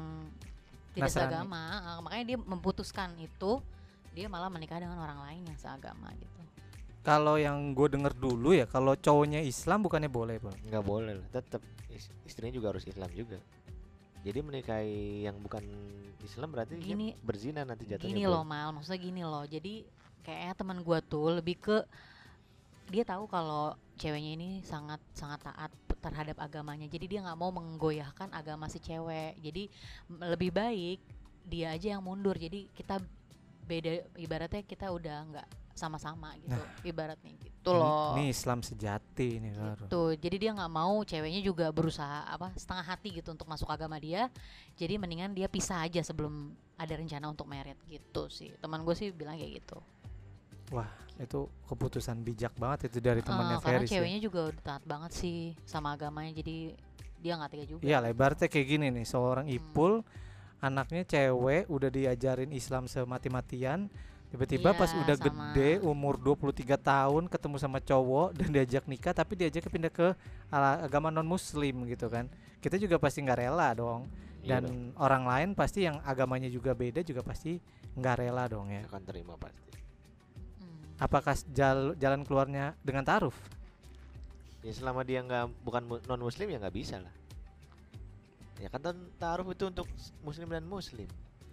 [0.95, 1.23] tidak Nasrani.
[1.27, 1.63] seagama.
[2.01, 3.51] Makanya dia memutuskan itu
[4.15, 6.39] dia malah menikah dengan orang lain yang seagama gitu.
[7.05, 11.27] Kalau yang gue denger dulu ya kalau cowoknya Islam bukannya boleh pul nggak boleh lah
[11.29, 11.61] tetap
[11.93, 13.37] is- istrinya juga harus Islam juga.
[14.25, 15.61] Jadi menikahi yang bukan
[16.25, 18.73] Islam berarti Gini- berzina nanti jatuhnya gini loh mal.
[18.73, 19.45] Maksudnya gini loh.
[19.45, 19.85] Jadi
[20.25, 21.77] kayaknya teman gua tuh lebih ke
[22.89, 25.69] dia tahu kalau ceweknya ini sangat sangat taat
[26.05, 26.85] terhadap agamanya.
[26.85, 29.41] Jadi dia nggak mau menggoyahkan agama si cewek.
[29.41, 29.65] Jadi
[30.21, 30.99] lebih baik
[31.49, 32.37] dia aja yang mundur.
[32.37, 33.01] Jadi kita
[33.65, 38.15] beda ibaratnya kita udah nggak sama-sama gitu ibaratnya gitu loh.
[38.15, 42.85] ini Islam sejati ini baru Tuh, jadi dia nggak mau ceweknya juga berusaha apa setengah
[42.87, 44.31] hati gitu untuk masuk agama dia.
[44.79, 48.55] Jadi mendingan dia pisah aja sebelum ada rencana untuk merit gitu sih.
[48.63, 49.77] Teman gue sih bilang kayak gitu.
[51.15, 53.93] Itu keputusan bijak banget itu dari temannya Eh, karena Feris ya.
[53.97, 56.35] ceweknya juga udah taat banget sih sama agamanya.
[56.35, 56.75] Jadi
[57.17, 57.81] dia nggak tega juga.
[57.81, 59.55] Iya lebarnya kayak gini nih seorang Hmm.
[59.55, 60.03] ipul
[60.59, 63.87] anaknya cewek udah diajarin Islam semati-matian
[64.25, 65.53] Tiba-tiba pas Iya, udah sama.
[65.55, 70.11] gede umur 23 tahun ketemu sama cowok dan diajak nikah tapi diajak pindah ke
[70.51, 72.27] agama non muslim gitu kan.
[72.59, 74.03] Kita juga pasti nggak rela dong.
[74.43, 77.63] Iya Dan dong, orang lain pasti yang agamanya juga beda juga pasti
[77.95, 78.83] nggak rela dong ya.
[78.83, 79.63] akan terima pasti.
[80.95, 83.35] Apakah jal- jalan keluarnya dengan taruh?
[84.63, 87.13] Ya selama dia nggak bukan non muslim ya nggak bisa lah.
[88.57, 88.79] Ya kan
[89.15, 89.85] taruh itu untuk
[90.23, 91.05] muslim dan muslim.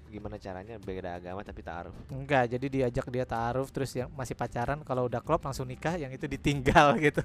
[0.07, 1.92] Gimana caranya beda agama tapi taruh.
[2.09, 6.12] Enggak, jadi diajak dia taruh terus yang masih pacaran kalau udah klop langsung nikah yang
[6.12, 7.24] itu ditinggal gitu.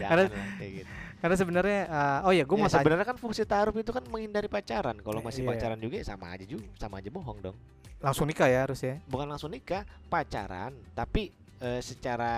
[0.00, 0.90] Karena- Jangan lah kayak gitu.
[1.18, 4.46] Karena sebenarnya eh, oh ya gue Ya, mau sebenarnya kan fungsi taruh itu kan menghindari
[4.46, 4.96] pacaran.
[4.96, 5.50] Kalau masih Iya.
[5.52, 7.56] pacaran juga ya sama aja juga, sama aja bohong dong.
[7.98, 9.02] Langsung nikah ya harus ya.
[9.10, 12.34] Bukan langsung nikah, pacaran, tapi eh, secara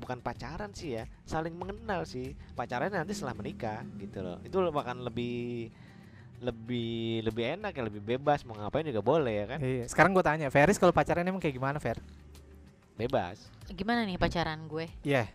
[0.00, 2.32] bukan pacaran sih ya, saling mengenal sih.
[2.56, 4.38] Pacaran nanti setelah menikah gitu loh.
[4.44, 5.68] Itu bahkan lebih
[6.40, 9.58] lebih lebih enak ya, lebih bebas mau ngapain juga boleh ya kan?
[9.60, 9.84] Iya.
[9.92, 12.00] Sekarang gue tanya, Feris kalau pacaran emang kayak gimana, Fer?
[12.96, 13.52] Bebas.
[13.68, 14.88] Gimana nih pacaran gue?
[15.04, 15.28] Iya.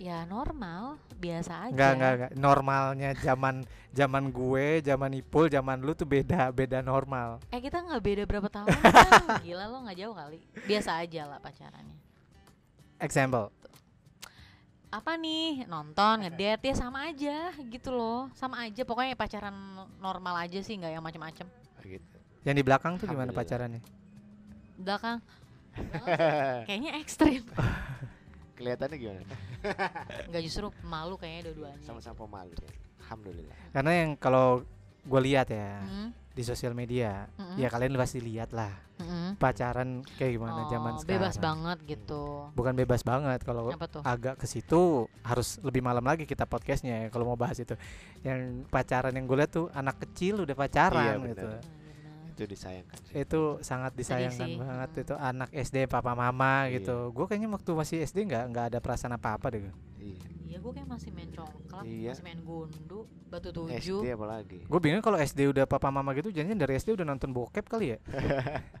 [0.00, 1.76] Ya normal, biasa aja.
[1.76, 2.32] Enggak, enggak, enggak.
[2.40, 7.36] Normalnya zaman zaman gue, zaman Ipul, zaman lu tuh beda, beda normal.
[7.52, 9.44] Eh kita nggak beda berapa tahun kan?
[9.44, 10.40] Gila lo nggak jauh kali.
[10.64, 12.00] Biasa aja lah pacarannya.
[12.96, 13.52] Example.
[14.88, 19.52] Apa nih nonton ngedate ya sama aja gitu loh, sama aja pokoknya pacaran
[20.00, 21.44] normal aja sih nggak yang macem-macem.
[21.84, 22.16] Gitu.
[22.48, 23.84] Yang di belakang tuh gimana pacarannya?
[24.80, 25.20] Belakang
[26.66, 27.44] kayaknya ekstrim.
[28.60, 29.24] Kelihatannya gimana?
[30.28, 31.80] Nggak justru malu kayaknya dua-duanya.
[31.80, 32.72] Sama-sama pemalu ya.
[33.00, 33.56] Alhamdulillah.
[33.72, 34.62] Karena yang kalau
[35.00, 38.68] gue lihat ya Mm, di sosial media, mm-mm, ya kalian pasti lihat lah
[39.00, 39.34] mm-mm.
[39.34, 41.08] pacaran kayak gimana zaman Oh, sekarang.
[41.18, 42.22] bebas banget gitu.
[42.52, 43.72] Bukan bebas banget kalau
[44.04, 47.72] agak ke situ harus lebih malam lagi kita podcastnya ya kalau mau bahas itu.
[48.20, 51.48] Yang pacaran yang gue lihat tuh anak kecil udah pacaran Iya, gitu.
[51.48, 51.79] benar.
[52.40, 52.96] Itu disayangkan.
[53.02, 53.12] sih.
[53.14, 54.56] Itu sangat disayangkan sih.
[54.56, 55.02] banget Mm.
[55.02, 56.80] itu anak SD papa mama Iya.
[56.80, 56.96] gitu.
[57.10, 59.60] Gue kayaknya waktu masih SD nggak nggak ada perasaan apa-apa deh.
[59.60, 60.20] Iya.
[60.42, 62.10] Iya gue kayak masih main congklak, Iya.
[62.10, 64.02] masih main gundu, batu tujuh.
[64.02, 64.58] SD apalagi.
[64.64, 67.94] Gue bingung kalau SD udah papa mama gitu, jangan dari SD udah nonton bokep kali
[67.94, 67.98] ya.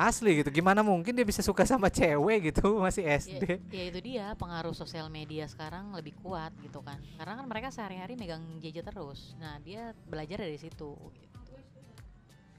[0.00, 3.44] Asli gitu, gimana mungkin dia bisa suka sama cewek gitu masih Ya, SD?
[3.68, 6.96] ya itu dia pengaruh sosial media sekarang lebih kuat gitu kan.
[7.20, 9.36] Karena kan mereka sehari-hari megang gadget terus.
[9.36, 10.96] Nah dia belajar dari situ.
[10.96, 11.29] gitu.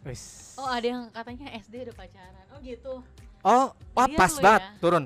[0.02, 0.54] Wis.
[0.58, 2.46] Oh ada yang katanya SD udah pacaran.
[2.50, 2.94] Oh gitu.
[3.42, 4.62] Oh, wah Lihat pas banget.
[4.64, 4.80] ya.
[4.80, 5.04] Turun.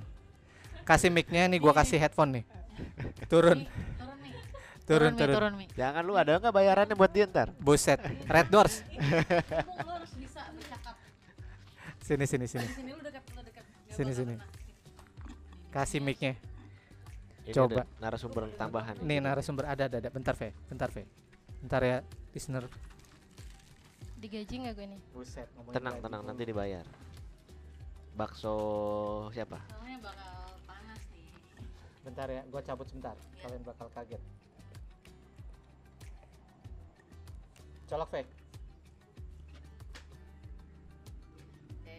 [0.84, 2.43] Kasih mic-nya nih, gua kasih headphone nih.
[3.25, 4.34] Turun, Nih, turun nih.
[4.86, 5.36] turun, Mi, turun.
[5.36, 5.65] turun Mi.
[5.73, 7.49] Jangan lu ada nggak bayarannya buat dia ntar?
[7.58, 8.84] Buset, Red Doors.
[8.84, 8.99] Kamu
[9.81, 10.95] lo harus bisa bercakap.
[12.03, 12.67] Sini, sini, sini.
[12.69, 13.63] Sini lu dekat, lu dekat.
[13.95, 14.36] Nggak Sini.
[15.71, 16.34] Kasih mic-nya.
[17.45, 17.84] Ini Coba.
[17.97, 18.95] narasumber tambahan.
[19.01, 20.10] Nih narasumber ada, ada, ada.
[20.12, 20.51] Bentar, Ve.
[20.67, 21.03] Bentar, Ve.
[21.62, 21.97] Bentar ya,
[22.31, 22.67] listener.
[24.15, 25.01] Digaji nggak gue nih?
[25.12, 26.30] Buset, Tenang, tenang dulu.
[26.32, 26.86] nanti dibayar.
[28.15, 28.56] Bakso
[29.30, 29.60] siapa?
[29.67, 30.32] Soalnya bakal
[30.65, 31.28] panas nih.
[32.01, 33.12] Bentar ya, gua cabut sebentar.
[33.38, 34.21] Kalian bakal kaget.
[37.86, 38.21] Colok, Ve.
[41.75, 41.97] Oke.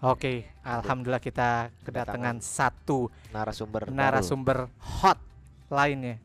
[0.00, 0.32] Oke,
[0.64, 1.50] alhamdulillah kita
[1.82, 3.82] kedatangan satu Narasumber.
[3.84, 3.94] baru.
[3.94, 5.20] narasumber hot
[5.68, 6.16] lainnya.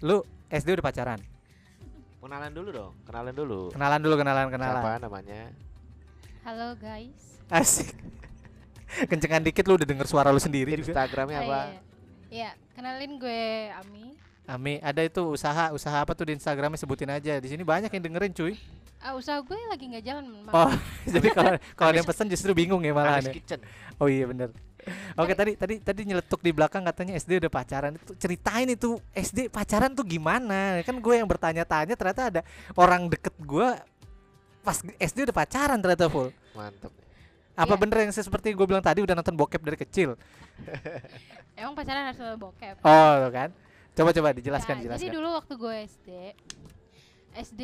[0.00, 1.20] Lu SD udah pacaran?
[2.26, 2.92] Kenalan dulu dong.
[3.06, 3.60] Kenalan dulu.
[3.70, 4.82] Kenalan dulu, kenalan, kenalan.
[4.82, 5.40] Siapa namanya?
[6.42, 7.38] Halo guys.
[7.46, 7.94] Asik.
[9.14, 10.90] Kencengan dikit lu udah denger suara lu sendiri juga.
[10.90, 11.58] Instagramnya Oh, apa?
[11.70, 11.78] iya.
[12.26, 14.18] Iya, kenalin gue Ami.
[14.42, 17.38] Ami, ada itu usaha, usaha apa tuh di Instagramnya sebutin aja.
[17.38, 18.58] Di sini banyak yang dengerin, cuy.
[18.98, 20.26] Ah, usaha gue lagi nggak jalan.
[20.50, 20.70] Oh,
[21.14, 23.30] jadi kalau kalau ada yang pesan justru bingung ya malah ya.
[23.30, 23.62] Kitchen.
[24.02, 24.50] Oh iya bener
[25.18, 29.50] Oke tadi tadi tadi nyeletuk di belakang katanya SD udah pacaran itu ceritain itu SD
[29.50, 32.40] pacaran tuh gimana kan gue yang bertanya-tanya ternyata ada
[32.78, 33.68] orang deket gue
[34.62, 36.90] pas SD udah pacaran ternyata full Mantep.
[37.56, 37.80] apa Iya.
[37.82, 40.14] bener yang seperti gue bilang tadi udah nonton bokep dari kecil
[41.58, 42.76] Emang pacaran harus sama bokep.
[42.84, 43.48] oh tuh kan
[43.96, 46.08] coba coba dijelaskan Ya, jelaskan Jadi dulu waktu gue SD,
[47.32, 47.62] SD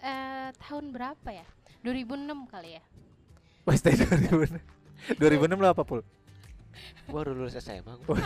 [0.00, 1.46] eh, tahun berapa ya?
[1.80, 2.82] 2006 kali ya.
[3.64, 4.58] Wah, SD 2006
[5.18, 6.00] 2006 lo apa pul
[7.10, 7.98] Gua baru lulus SMA.
[8.06, 8.22] gua.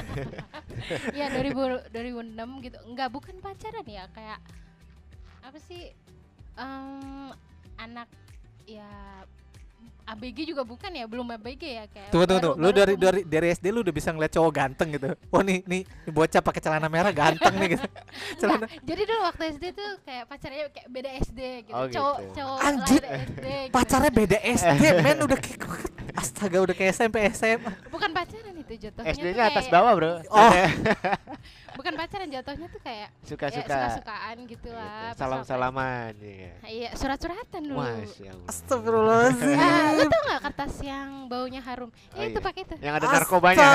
[1.16, 2.78] Iya 2000 2006 gitu.
[2.84, 4.38] Enggak bukan pacaran ya, kayak
[5.40, 5.90] apa sih?
[6.54, 7.32] Em,
[7.80, 8.06] anak
[8.68, 9.24] ya
[10.04, 12.12] ABG juga bukan ya, belum ABG ya kayak.
[12.12, 14.88] tunggu tunggu baru- tunggu lu dari dari dari SD lu udah bisa ngeliat cowok ganteng
[14.92, 17.86] gitu oh nih nih nih bocah pakai celana merah ganteng nih gitu
[18.38, 21.72] celana Enggak, jadi dulu waktu SD tuh kayak pacarnya kayak beda SD gitu.
[21.72, 22.32] Oh, cowok gitu.
[22.36, 23.72] cowok Anjir, lahir SD gitu.
[23.72, 25.58] pacarnya beda SD men udah kayak
[26.20, 30.10] astaga udah kayak SMP SMA bukan pacaran itu jatuhnya tuh SD-nya atas bawah, Bro.
[30.28, 30.52] Oh.
[31.74, 33.66] bukan pacaran jatuhnya tuh kayak ya, Suka-suka.
[33.66, 34.68] suka-sukaan gitu Gitu.
[34.70, 35.10] lah.
[35.10, 36.54] pas Salam-salaman ya.
[36.54, 37.78] apa- Iya, surat-suratan dulu.
[37.80, 38.48] Masya Allah.
[38.48, 39.56] Astagfirullahaladzim.
[39.56, 41.90] Ah, lu tau gak kertas yang baunya harum?
[41.90, 42.46] Oh, Ya itu iya.
[42.46, 42.74] pakai itu.
[42.78, 43.68] Yang ada narkobanya.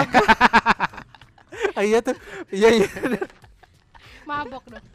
[1.76, 2.16] Ah, iya tuh.
[2.50, 2.88] Iya iya.
[4.24, 4.86] Mabok dong.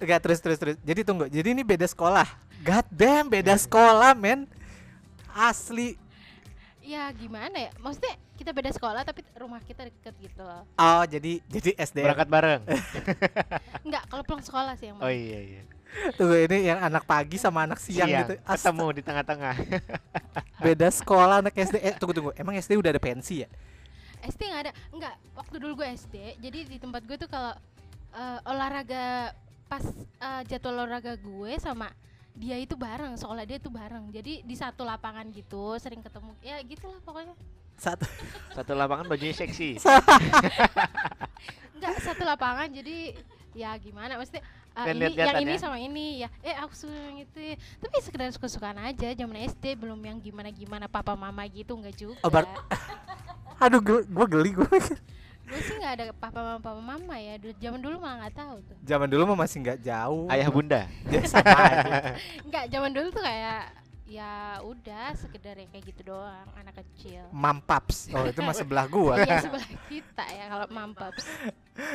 [0.00, 0.76] Enggak terus terus terus.
[0.80, 1.28] Jadi tunggu.
[1.28, 2.26] Jadi ini beda sekolah.
[2.58, 4.48] God damn, beda sekolah, men.
[5.30, 5.94] Asli.
[6.88, 7.70] Ya gimana ya?
[7.76, 10.64] Maksudnya kita beda sekolah tapi rumah kita deket gitu loh.
[10.80, 12.00] Oh, jadi jadi SD.
[12.00, 12.62] Berangkat bareng.
[13.84, 15.62] Enggak, kalau pulang sekolah sih yang Oh iya iya.
[16.16, 18.34] Tunggu ini yang anak pagi sama anak siang, Siang, gitu.
[18.40, 19.56] ketemu di tengah-tengah.
[20.64, 21.76] Beda sekolah anak SD.
[21.76, 22.32] Eh, tunggu tunggu.
[22.40, 23.48] Emang SD udah ada pensi ya?
[24.24, 24.72] SD nggak ada.
[24.88, 27.52] Enggak, waktu dulu gue SD, jadi di tempat gue tuh kalau
[28.16, 29.36] eh, olahraga
[29.68, 29.84] pas
[30.24, 31.92] eh, jadwal olahraga gue sama
[32.38, 34.14] dia itu bareng, sekolah dia tuh bareng.
[34.14, 36.30] Jadi di satu lapangan gitu, sering ketemu.
[36.40, 37.34] Ya gitulah pokoknya.
[37.78, 38.06] Satu.
[38.58, 39.78] Satu lapangan bajunya seksi.
[41.78, 43.14] Enggak satu lapangan jadi
[43.54, 44.42] ya gimana maksudnya
[44.74, 45.60] uh, Dan ini yang ini ya?
[45.62, 47.56] sama ini ya eh aku suka yang itu ya.
[47.78, 52.34] tapi sekedar suka-sukaan aja zaman SD belum yang gimana-gimana papa mama gitu enggak juga Oh,
[53.62, 54.66] Aduh, gue gua geli gue.
[55.48, 58.56] Gue sih nggak ada papa mama papa mama ya Dulu- zaman dulu malah nggak tahu
[58.62, 60.28] tuh Zaman dulu mah masih nggak jauh.
[60.28, 60.82] Ayah bunda.
[61.08, 62.14] Ya, sama aja.
[62.42, 63.62] enggak zaman dulu tuh kayak
[64.08, 64.32] ya
[64.62, 68.08] udah sekedar yang kayak gitu doang anak kecil Mampaps.
[68.10, 69.20] Oh, itu mah sebelah gua.
[69.20, 71.24] Iya sebelah kita ya kalau mampaps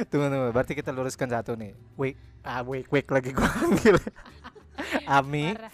[0.09, 0.49] tunggu tunggu.
[0.49, 1.73] Berarti kita luruskan satu nih.
[1.93, 3.97] Wait, ah wait, wait lagi gua panggil.
[5.09, 5.73] Ami, Parah.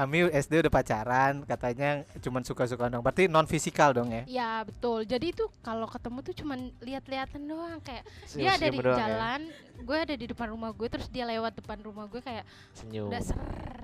[0.00, 3.04] Ami SD udah pacaran, katanya cuman suka-suka dong.
[3.04, 4.24] Berarti non fisikal dong ya?
[4.24, 5.04] Ya betul.
[5.04, 8.96] Jadi itu kalau ketemu tuh cuman lihat-lihatan doang kayak dia ada di ya.
[8.96, 9.40] jalan,
[9.84, 13.12] gue ada di depan rumah gue, terus dia lewat depan rumah gue kayak Senyum.
[13.12, 13.40] udah ser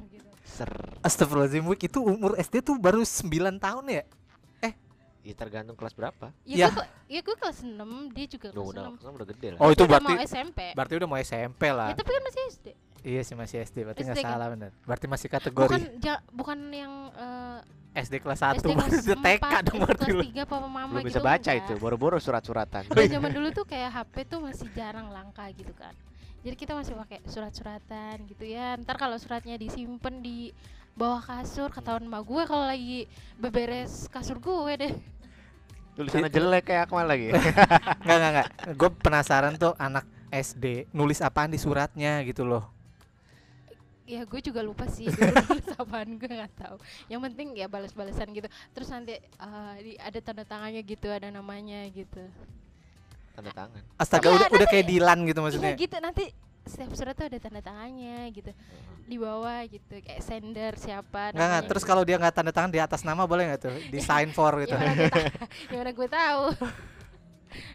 [0.09, 0.29] gitu.
[0.41, 0.73] Ser.
[1.05, 4.03] Astagfirullahaladzim, itu umur SD tuh baru 9 tahun ya?
[5.27, 6.31] Ya tergantung kelas berapa.
[6.47, 6.55] Ya.
[6.55, 7.75] Ya, gue ya gue kelas 6,
[8.15, 9.03] dia juga Loh, kelas udah, 6.
[9.03, 9.59] kan udah gede lah.
[9.59, 10.61] Oh, itu Udah berarti mau SMP.
[10.71, 11.89] berarti udah mau SMP lah.
[11.91, 12.67] Ya tapi kan masih SD.
[13.03, 14.25] Iya sih masih SD, berarti nggak kan?
[14.25, 14.71] salah bener.
[14.83, 17.59] Berarti masih kategori Bukan ja- bukan yang eh,
[17.97, 20.23] SD kelas 1, SD kelas udah TK 4, dong SD berarti kelas lu.
[20.31, 21.09] 3 papa mama Belum gitu.
[21.09, 21.59] bisa baca enggak.
[21.59, 22.83] itu, boro-boro surat-suratan.
[22.89, 25.95] Ya, zaman dulu tuh kayak HP tuh masih jarang langka gitu kan.
[26.41, 28.79] Jadi kita masih pakai surat-suratan gitu ya.
[28.79, 30.55] Ntar kalau suratnya disimpan di
[30.93, 33.05] bawah kasur ketahuan emak gue kalau lagi
[33.37, 34.93] beberes kasur gue deh.
[35.97, 37.33] Tulisannya jelek kayak Akmal lagi.
[38.05, 38.49] Enggak enggak enggak.
[38.79, 42.69] Gue penasaran tuh anak SD nulis apaan di suratnya gitu loh.
[44.07, 46.77] Ya gue juga lupa sih dulu nulis apaan gue nggak tahu.
[47.09, 48.47] Yang penting ya balas-balasan gitu.
[48.71, 52.23] Terus nanti eh, di- ada tanda tangannya gitu, ada namanya gitu.
[53.35, 53.83] Tanda tangan.
[53.97, 55.75] Astaga Iya, udah udah kayak Dilan gitu Iya maksudnya.
[55.75, 56.25] gitu nanti
[56.67, 58.51] setiap surat tuh ada tanda tangannya gitu
[59.07, 61.49] di bawah gitu kayak sender siapa Enggak enggak.
[61.57, 61.91] namanya Terus gitu.
[61.95, 63.77] kalau dia nggak tanda tangan di atas nama boleh nggak tuh?
[63.95, 64.75] Di sign for gitu.
[64.75, 66.43] ya mana gue tahu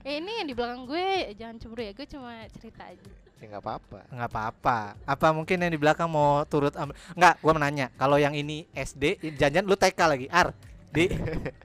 [0.03, 3.09] gue eh, ini yang di belakang gue jangan cemburu ya gue cuma cerita aja
[3.41, 3.99] Ya nggak apa-apa.
[4.13, 4.77] Nggak apa-apa.
[5.01, 6.93] Apa mungkin yang di belakang mau turut ambil?
[7.17, 7.89] Enggak, gua menanya.
[7.97, 10.25] Kalau yang ini SD, jangan lu TK lagi.
[10.29, 10.53] Ar,
[10.93, 11.09] di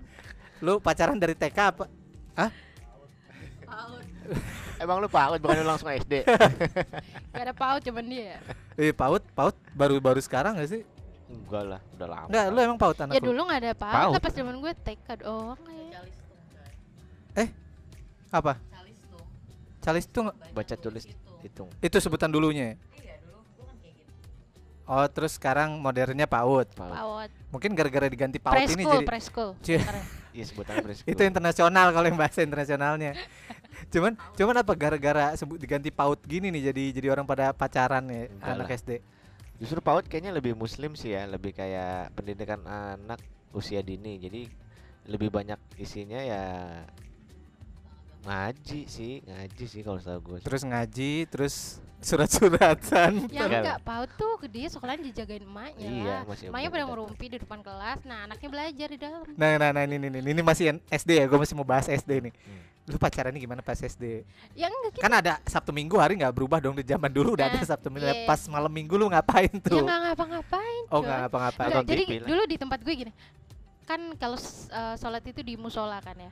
[0.64, 1.84] lu pacaran dari TK apa?
[4.82, 6.26] Emang lu PAUD bukan lu langsung SD.
[7.32, 8.38] gak ada paut cuman dia
[8.76, 10.82] Eh, PAUD, PAUD baru-baru sekarang gak sih?
[11.26, 12.26] Enggak lah, udah lama.
[12.28, 13.26] Enggak, lu emang PAUD anak ya lu?
[13.32, 14.12] dulu nggak ada paut Paut.
[14.12, 17.44] lah pas zaman gue TK doang ya.
[18.26, 18.52] Apa?
[19.80, 21.04] Calis itu nggak- baca tulis
[21.46, 21.70] hitung.
[21.78, 22.74] itu sebutan dulunya.
[22.74, 22.76] ya?
[24.86, 26.74] Oh, terus sekarang modernnya PAUD.
[26.74, 26.94] PAUD.
[26.94, 29.54] paut Mungkin gara-gara diganti PAUD ini jadi preschool.
[30.36, 31.08] Iya sebutannya preschool.
[31.08, 33.16] itu internasional kalau yang bahasa internasionalnya.
[33.92, 38.28] cuman cuman apa gara-gara sebut diganti PAUD gini nih jadi jadi orang pada pacaran ya
[38.28, 38.68] Enggak anak.
[38.76, 38.90] SD.
[39.56, 43.24] Justru PAUD kayaknya lebih muslim sih ya, lebih kayak pendidikan anak
[43.56, 44.20] usia dini.
[44.20, 44.44] Jadi
[45.08, 46.44] lebih banyak isinya ya
[48.26, 50.38] ngaji sih, ngaji sih kalau setahu gue.
[50.44, 51.54] Terus ngaji, terus
[52.00, 53.28] surat-suratan.
[53.32, 57.38] yang Enggak enggak paut tuh dia sekolahnya dijagain emaknya Iya, masih emaknya pada ngerumpi di
[57.40, 60.78] depan kelas nah anaknya belajar di dalam Nah, nah, nah ini, ini, ini, ini masih
[60.86, 62.34] SD ya, gue masih mau bahas SD nih.
[62.34, 62.62] Hmm.
[62.86, 64.22] Lu pacarannya gimana pas SD?
[64.54, 67.50] ya enggak gitu Kan ada Sabtu Minggu hari nggak berubah dong di zaman dulu udah
[67.50, 68.06] ada Nah, Sabtu Minggu.
[68.06, 68.22] iya.
[68.24, 69.82] Pas malam Minggu lu ngapain ya tuh?
[69.82, 71.66] nggak ngapa-ngapain oh ngapa-ngapain.
[71.66, 73.12] Enggak, Nonton jadi dulu di tempat gue gini
[73.86, 74.38] kan kalau
[74.70, 76.30] eh, sholat itu di musola kan ya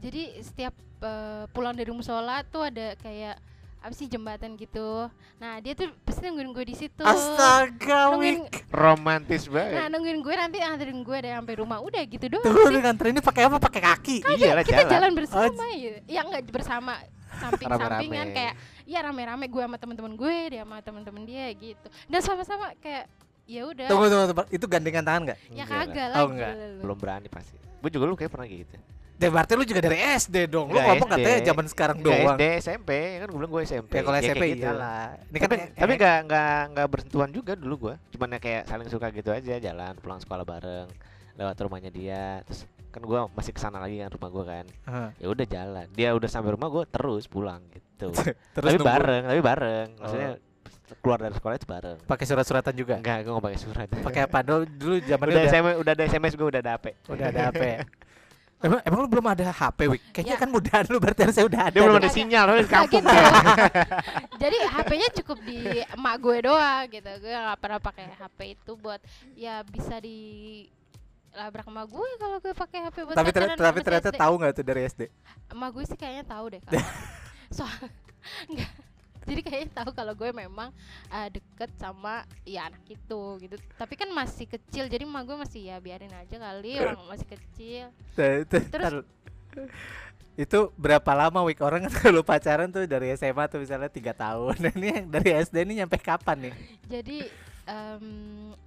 [0.00, 3.36] jadi setiap eh, pulang dari musola tuh ada kayak
[3.84, 8.48] apa sih jembatan gitu nah dia tuh pasti nungguin gue di situ Astaga, nungguin.
[8.70, 9.92] Romantis nah banget.
[9.92, 12.72] nungguin gue nanti nganterin gue dari sampai rumah udah gitu doang Tuh, sih.
[12.72, 13.56] lu nganter ini pakai apa?
[13.60, 14.16] Pakai kaki.
[14.34, 14.90] Iya lah kita jalan.
[14.90, 16.92] jalan bersama gitu ya enggak bersama
[17.34, 22.72] samping-sampingan kayak ya rame-rame gue sama teman-teman gue dia sama teman-teman dia gitu dan sama-sama
[22.78, 23.04] kayak
[23.44, 24.44] ya udah Tunggu, tunggu, tunggu.
[24.48, 25.38] Itu gandengan tangan nggak?
[25.50, 25.84] ya Enggak lah.
[25.84, 26.52] kagak lah Oh, enggak.
[26.54, 26.80] gila lu.
[26.80, 27.56] Belum berani pasti.
[27.84, 28.76] Gue juga lu kayak pernah gitu.
[29.14, 30.66] Dan berarti lu juga dari SD dong.
[30.66, 32.34] Lu ngomong katanya zaman sekarang doang.
[32.34, 33.92] SD, SMP, kan gue bilang gue SMP.
[33.92, 34.64] Ya kalau Ya, SMP gitu.
[34.64, 35.06] iyalah.
[35.22, 37.94] Ini kan tapi tapi eh, nggak nggak nggak bersentuhan juga dulu gue.
[38.10, 40.88] Cuman ya kayak saling suka gitu aja, jalan pulang sekolah bareng,
[41.36, 42.42] lewat rumahnya dia.
[42.42, 44.66] Terus kan gue masih ke sana lagi kan rumah gue kan.
[44.84, 45.08] Heeh.
[45.20, 45.86] Ya udah jalan.
[45.92, 48.10] Dia udah sampai rumah gue terus pulang gitu.
[48.56, 49.88] Terus tapi nunggu bareng, tapi bareng.
[49.94, 50.53] Maksudnya Oh.
[50.96, 51.98] Keluar dari sekolah itu bareng.
[52.04, 52.94] pakai surat-suratan juga.
[52.94, 53.86] Enggak, gue nggak pakai surat.
[53.88, 56.84] Pakai apa dulu dulu zamannya udah udah, SMS, udah ada SMS gue udah ada HP.
[57.06, 57.62] udah ada HP.
[58.56, 60.02] Emang, emang lu belum ada HP, Wik?
[60.10, 60.40] Kayaknya Ya.
[60.40, 61.74] kan mudahan lu berarti harusnya udah ada.
[61.74, 62.96] Dia belum ada sinyal, soalnya di kampung.
[62.96, 63.12] gitu.
[64.42, 67.10] Jadi HP-nya cukup di emak gue doang gitu.
[67.20, 69.00] Gue nggak pernah pakai HP itu buat
[69.34, 70.16] ya bisa di
[71.30, 74.16] labrak emak gue kalau gue pakai HP buat Tapi ternyata, tapi ternyata SD.
[74.16, 75.02] tahu nggak tuh dari SD?
[75.50, 76.80] emak gue sih kayaknya tahu deh kalau
[77.58, 77.74] soal
[78.48, 78.70] enggak
[79.28, 80.68] jadi kayaknya tahu kalau gue memang
[81.10, 83.56] uh, deket sama ya anak itu gitu.
[83.76, 87.84] Tapi kan masih kecil jadi emak gue masih ya biarin aja kali orang masih kecil.
[88.14, 89.08] Terus-
[90.34, 94.58] itu berapa lama Wik orang kan kalau pacaran tuh dari SMA tuh misalnya tiga tahun.
[94.58, 96.54] Nah, ini yang dari SD ini nyampe kapan nih?
[96.90, 97.18] jadi
[97.64, 98.06] em,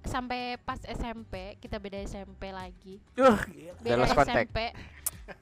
[0.02, 2.96] sampai pas SMP kita beda SMP lagi.
[3.20, 3.36] Uh,
[3.84, 4.50] beda contact.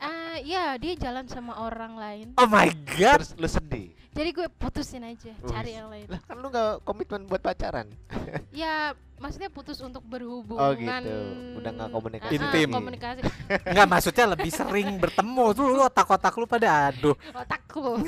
[0.03, 2.69] Ah ya dia jalan sama orang lain oh my
[2.99, 3.23] god.
[3.23, 3.89] Terus lu sedih.
[4.17, 5.79] jadi gue putusin aja cari Wih.
[5.79, 7.87] yang lain Lah kan lu gak komitmen buat pacaran.
[8.57, 11.17] ya maksudnya putus untuk berhubungan gitu.
[11.61, 12.31] Udah nggak komunikasi.
[12.31, 12.69] Ah, Intim.
[12.73, 13.21] komunikasi
[13.73, 17.17] Enggak maksudnya lebih sering bertemu tuh lu otak-otak lu pada aduh.
[17.33, 18.01] otakku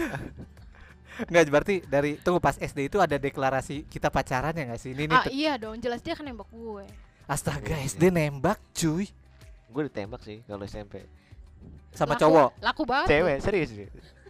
[1.19, 4.95] Enggak berarti dari tunggu pas SD itu ada deklarasi kita pacaran ya nggak sih?
[4.95, 6.87] Ini, ah iya dong jelas dia kan nembak gue
[7.29, 9.11] astaga Iya, SD nembak cuy
[9.69, 11.05] Gue ditembak sih kalau SMP.
[11.91, 12.49] Sama Laku- cowok.
[12.59, 13.89] laku banget Cewek, serius sih.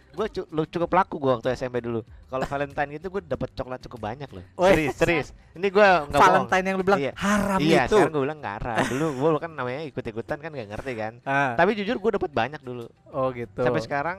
[0.09, 2.01] Gue cu lu cukup laku gue waktu SMP dulu.
[2.25, 4.43] Kalau Valentine gitu gue dapat coklat cukup banyak loh.
[4.55, 4.69] Woi.
[4.69, 5.27] Serius, serius.
[5.53, 6.23] Ini gue nggak bohong.
[6.49, 7.13] Valentine yang lu bilang Iya.
[7.15, 7.95] haram Iya, itu.
[7.95, 8.77] sekarang gue bilang ngarah.
[8.85, 11.13] Dulu gue kan namanya ikut-ikutan kan gak ngerti kan.
[11.23, 12.89] Ah, Tapi jujur gue dapat banyak dulu.
[13.07, 13.61] oh gitu.
[13.61, 14.17] Sampai sekarang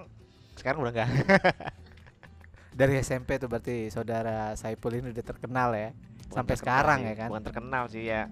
[0.55, 1.09] sekarang udah enggak.
[2.71, 5.91] Dari SMP tuh berarti saudara Saipul ini udah terkenal ya.
[6.31, 7.29] Sampai sekarang ya kan?
[7.29, 8.31] Bukan terkenal sih ya.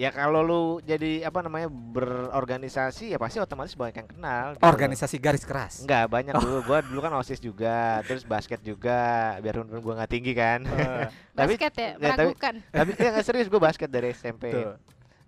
[0.00, 4.44] Ya kalau lu jadi apa namanya berorganisasi ya pasti otomatis banyak yang kenal.
[4.56, 4.64] gitu.
[4.64, 5.84] Organisasi garis keras.
[5.84, 6.40] Enggak banyak Oh.
[6.40, 6.58] dulu.
[6.64, 9.36] Gua dulu kan osis juga, terus basket juga.
[9.38, 10.64] Biarpun gua nggak tinggi kan.
[10.64, 11.04] Eh,
[11.36, 12.32] Tapi- basket ya ya, tapi-
[12.80, 14.48] Tapi ya nggak serius gua basket dari SMP.
[14.48, 14.80] tuh.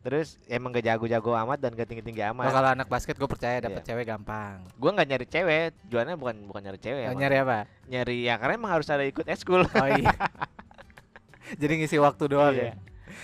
[0.02, 2.50] Terus emang gak jago-jago amat dan gak tinggi-tinggi Oh, amat.
[2.50, 3.94] kalau anak basket gue percaya dapet Iya.
[3.94, 4.66] cewek gampang.
[4.74, 7.06] Gua nggak nyari cewek, jualannya bukan bukan nyari cewek.
[7.06, 7.22] Oh, emang.
[7.22, 7.58] nyari apa?
[7.86, 9.62] Nyari ya karena emang harus ada ikut eskul.
[9.62, 10.10] Oh iya.
[11.60, 12.74] Jadi ngisi waktu doang ya.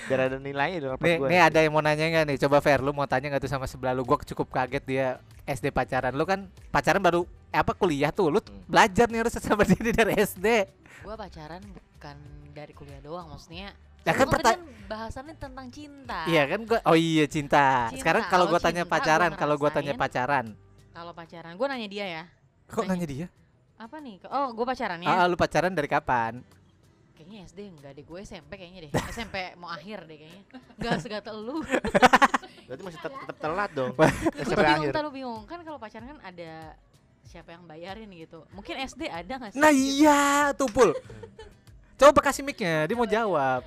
[0.07, 1.29] Biar ada nilainya di rapot Nih, gua.
[1.29, 2.37] nih ada yang mau nanya nggak nih?
[2.40, 4.03] Coba Fer, lu mau tanya nggak tuh sama sebelah lu?
[4.03, 5.07] Gua cukup kaget dia
[5.44, 6.12] SD pacaran.
[6.12, 8.29] Lu kan pacaran baru eh, apa kuliah tuh?
[8.29, 8.64] Lu Hmm.
[8.64, 10.46] belajar nih harus sama dia dari SD.
[11.01, 12.16] Gua pacaran bukan
[12.51, 13.72] dari kuliah doang maksudnya.
[14.03, 16.24] Ya kan Gua perta- kan bahasannya tentang cinta.
[16.24, 17.88] Iya kan gua Oh iya cinta.
[17.88, 20.46] Cinta, Sekarang kalau kalau gua tanya pacaran, kalau gua tanya pacaran.
[20.90, 22.24] Kalau pacaran, gua nanya dia ya.
[22.66, 22.90] Kok Nanya.
[22.94, 23.27] nanya dia?
[23.77, 24.18] Apa nih?
[24.27, 25.09] Oh, gua pacaran ya.
[25.09, 26.40] Ah, lu pacaran dari kapan?
[27.29, 28.93] Kayaknya SD enggak deh, gue SMP kayaknya deh.
[29.12, 30.43] SMP mau akhir deh kayaknya.
[30.81, 31.61] Enggak segatel lu.
[32.73, 33.93] Berarti masih tet- tetap telat dong.
[33.93, 34.09] gue
[34.49, 34.93] SMP bingung, akhir.
[34.97, 35.43] terlalu bingung.
[35.45, 36.73] Kan kalau pacaran kan ada
[37.29, 38.49] siapa yang bayarin gitu.
[38.57, 39.61] Mungkin SD ada nggak sih?
[39.61, 40.97] Nah iya, tuh Pul.
[42.01, 43.61] Coba kasih mic-nya, dia mau jawab.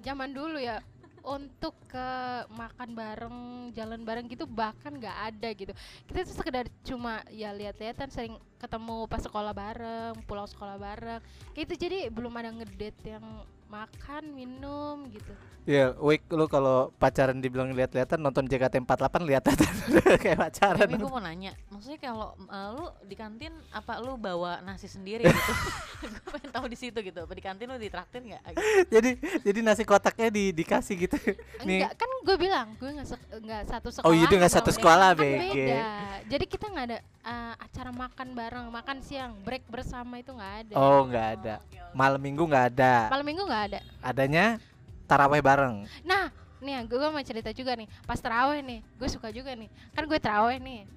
[0.00, 0.80] Zaman dulu ya
[1.22, 2.08] untuk ke
[2.50, 3.38] makan bareng
[3.72, 5.72] jalan bareng gitu bahkan nggak ada gitu.
[6.10, 11.22] Kita tuh sekedar cuma ya lihat-lihatan sering ketemu pas sekolah bareng pulang sekolah bareng.
[11.54, 13.26] Kayak itu jadi belum ada ngedate yang
[13.72, 15.32] makan minum gitu
[15.62, 19.70] Ya, Wik lu kalau pacaran dibilang lihat-lihatan nonton JKT48 lihat-lihatan
[20.26, 20.90] kayak pacaran.
[20.90, 25.22] Tapi gue mau nanya, maksudnya kalau uh, lu di kantin apa lu bawa nasi sendiri
[25.22, 25.52] gitu?
[26.02, 27.14] gue pengen tahu di situ gitu.
[27.22, 28.42] Apa di kantin lu ditraktir nggak?
[28.42, 28.58] Gitu.
[28.90, 29.10] jadi
[29.46, 31.14] jadi nasi kotaknya di dikasih gitu.
[31.62, 31.86] Nih.
[31.86, 34.78] enggak kan gue bilang gue nggak satu sekolah Oh, iya nggak satu mereka.
[34.82, 35.46] sekolah, kan BG.
[35.54, 35.82] beda
[36.22, 40.74] jadi kita nggak ada uh, acara makan bareng makan siang break bersama itu nggak ada
[40.74, 41.54] Oh, nggak ada.
[41.92, 42.94] Malam Minggu nggak ada.
[43.12, 44.58] malam minggu nggak ada Adanya
[45.06, 45.84] taraweh bareng.
[46.02, 47.88] Nah, nih gue mau cerita juga nih.
[48.06, 49.68] Pas terawih nih, gue suka juga nih.
[49.92, 50.88] Kan gue terawih nih.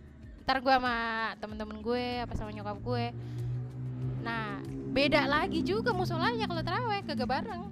[0.46, 0.96] Ntar gue sama
[1.42, 3.06] temen-temen gue, apa sama nyokap gue.
[4.22, 4.62] Nah,
[4.94, 7.64] beda lagi juga musolanya kalau terawih kagak bareng.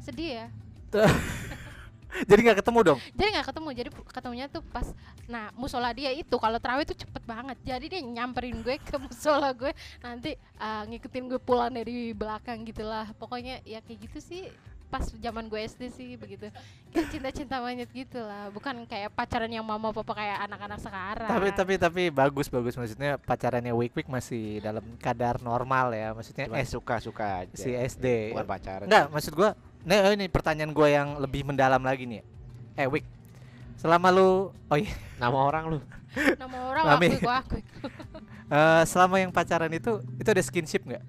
[0.00, 0.46] Sedih ya.
[2.22, 2.98] Jadi nggak ketemu dong.
[3.18, 3.68] Jadi nggak ketemu.
[3.74, 4.86] Jadi ketemunya tuh pas.
[5.26, 7.58] Nah, musola dia itu kalau terawih tuh cepet banget.
[7.66, 9.74] Jadi dia nyamperin gue ke musola gue.
[9.98, 13.10] Nanti ah, ngikutin gue pulang dari belakang gitulah.
[13.18, 14.42] Pokoknya ya kayak gitu sih.
[14.92, 16.46] Pas zaman gue SD sih begitu.
[16.94, 18.46] Kayak cinta-cinta monyet gitu lah.
[18.54, 21.30] Bukan kayak pacaran yang mama papa kayak anak-anak sekarang.
[21.34, 26.14] Tapi tapi tapi bagus bagus maksudnya pacarannya Wik Wik masih dalam kadar normal ya.
[26.14, 27.58] Maksudnya Cuma S suka-suka aja.
[27.58, 28.38] si SD.
[28.38, 28.86] Bukan pacaran.
[28.86, 32.24] Enggak, maksud gua Nih oh ini pertanyaan gua yang lebih mendalam lagi nih.
[32.74, 33.04] Eh Wik,
[33.76, 35.78] selama lu oh iya Nama orang lu.
[36.14, 36.82] nama orang
[37.26, 37.58] gua akui
[38.54, 41.02] eh, selama yang pacaran itu itu ada skinship nggak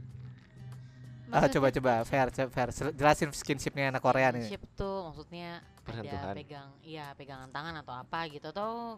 [1.29, 6.73] ah coba coba fair fair jelasin skinshipnya anak Korea nih Skinship tuh maksudnya ada pegang
[6.81, 8.97] iya pegangan tangan atau apa gitu atau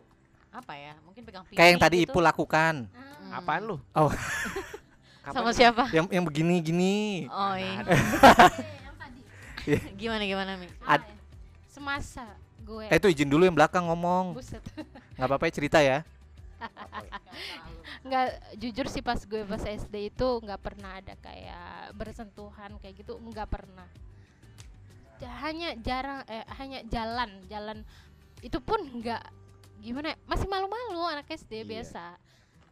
[0.56, 2.16] apa ya mungkin pegang pipi kayak yang tadi gitu.
[2.16, 2.88] Ipu lakukan.
[2.88, 3.36] Hmm.
[3.36, 3.76] Apaan lu?
[3.92, 4.08] Oh.
[5.36, 8.00] Sama siapa yang yang begini gini oh iya tadi
[10.02, 10.68] gimana gimana mi?
[10.84, 11.16] Ad- ya.
[11.68, 12.26] semasa
[12.64, 12.86] gue.
[12.90, 14.36] Eh itu izin dulu yang belakang ngomong.
[14.36, 14.64] Buset.
[15.18, 15.98] Nggak apa-apa ya cerita ya.
[18.02, 23.14] Nggak jujur sih pas gue pas SD itu nggak pernah ada kayak bersentuhan kayak gitu
[23.22, 23.88] nggak pernah.
[25.42, 27.78] Hanya jarang eh hanya jalan jalan.
[28.42, 29.22] Itu pun nggak
[29.82, 31.66] gimana ya, masih malu-malu anak SD Iya.
[31.70, 32.04] biasa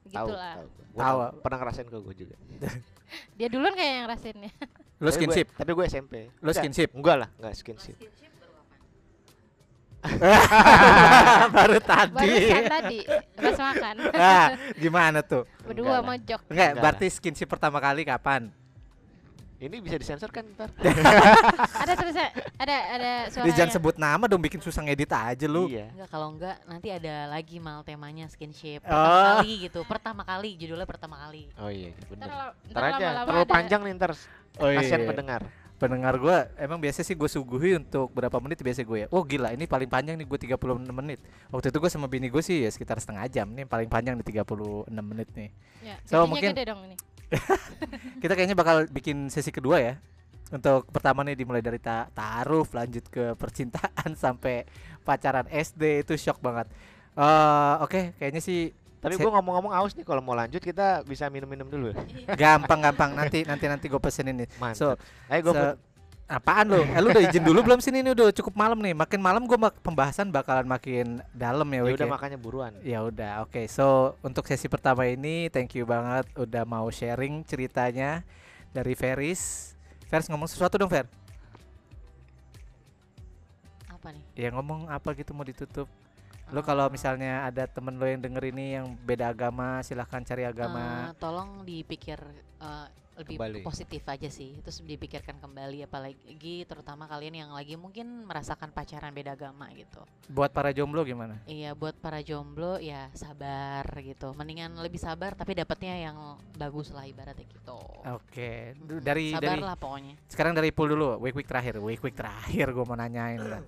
[0.05, 0.67] Tahu, gitulah tahu.
[0.91, 1.17] Gua Tahu.
[1.41, 2.35] Pernah ngerasain ke gue juga.
[3.37, 4.51] dia duluan kayak yang rasainnya
[4.95, 6.13] lu Tapi gue- skinship Tapi gue SMP.
[6.25, 7.97] lu Enggak, skinship Enggak lah, enggak skinship.
[11.49, 12.29] baru tadi
[12.63, 12.99] tadi
[13.33, 14.47] pas makan ah,
[14.77, 16.01] gimana tuh berdua lah.
[16.05, 18.53] mojok Enggak, Enggak berarti skinship pertama kali kapan?
[19.65, 20.69] Ini bisa disensor kan ntar?
[21.81, 25.65] ada tulisan ada ada suaranya jangan sebut nama dong, bikin susah ngedit aja lu.
[25.67, 25.89] Iya.
[25.91, 28.93] Enggak kalau enggak nanti ada lagi mal temanya skinship Oh.
[28.93, 32.27] pertama kali gitu pertama kali judulnya pertama kali Oh iya, ntar, bener.
[32.27, 33.45] la- Ntar ntar aja, terlalu ada.
[33.49, 34.11] panjang nih ntar.
[34.55, 35.09] Oh Kasian iya.
[35.09, 35.41] pendengar.
[35.75, 39.07] Pendengar gua emang biasa sih gue suguhi untuk berapa menit biasa gue ya.
[39.09, 40.55] Oh gila, ini paling panjang nih gue 36
[40.89, 41.19] menit.
[41.49, 43.49] Waktu itu gue sama bini gue sih ya sekitar setengah jam.
[43.49, 44.47] Nih paling panjang di 36
[45.03, 45.49] menit nih.
[45.83, 46.95] Ya, So, mungkin- gede dong ini
[48.21, 49.93] Kita kayaknya bakal bikin sesi kedua ya.
[50.53, 54.63] Untuk pertama nih dimulai dari ta taaruf, lanjut ke percintaan sampai
[55.01, 56.69] pacaran SD itu shock banget.
[57.17, 58.69] Eh oke, kayaknya sih
[59.01, 61.93] Tapi gue ngomong-ngomong aus nih kalau mau lanjut kita bisa minum-minum dulu.
[62.33, 64.49] gampang-gampang nanti nanti nanti gue pesenin nih.
[64.73, 64.97] So, Mantap.
[65.29, 65.77] Ayo gue Se-
[66.27, 66.81] apaan lo?
[66.81, 68.93] Eh lu udah izin dulu belum sini ini udah cukup malam nih.
[68.93, 72.11] Makin malam gua mak- pembahasan bakalan makin dalam ya, ya udah ya?
[72.11, 72.71] makanya buruan.
[72.81, 73.61] Ya udah, oke.
[73.67, 78.25] So, untuk sesi pertama ini thank you banget udah mau sharing ceritanya
[78.69, 79.73] dari Feris.
[80.05, 81.05] Feris ngomong sesuatu dong, Fer.
[83.87, 85.87] apa nih Ya ngomong apa gitu mau ditutup.
[86.47, 90.45] Lo kalau Eh, misalnya ada temen lo yang denger ini yang beda agama, silahkan cari
[90.45, 91.09] agama.
[91.09, 92.21] eh, tolong dipikir
[92.59, 93.59] eh, lebih Kembali.
[93.63, 99.33] positif aja sih terus dipikirkan kembali apalagi terutama kalian yang lagi mungkin merasakan pacaran beda
[99.33, 101.39] agama gitu Buat para jomblo gimana?
[101.45, 106.17] iya buat para jomblo ya sabar gitu mendingan lebih sabar tapi dapatnya yang
[106.53, 111.17] bagus lah ibaratnya gitu Oke, Mm, dari sabar dari lah pokoknya sekarang dari pool dulu.
[111.17, 113.41] Week week terakhir, week week terakhir gua mau nanyain.
[113.41, 113.63] lah.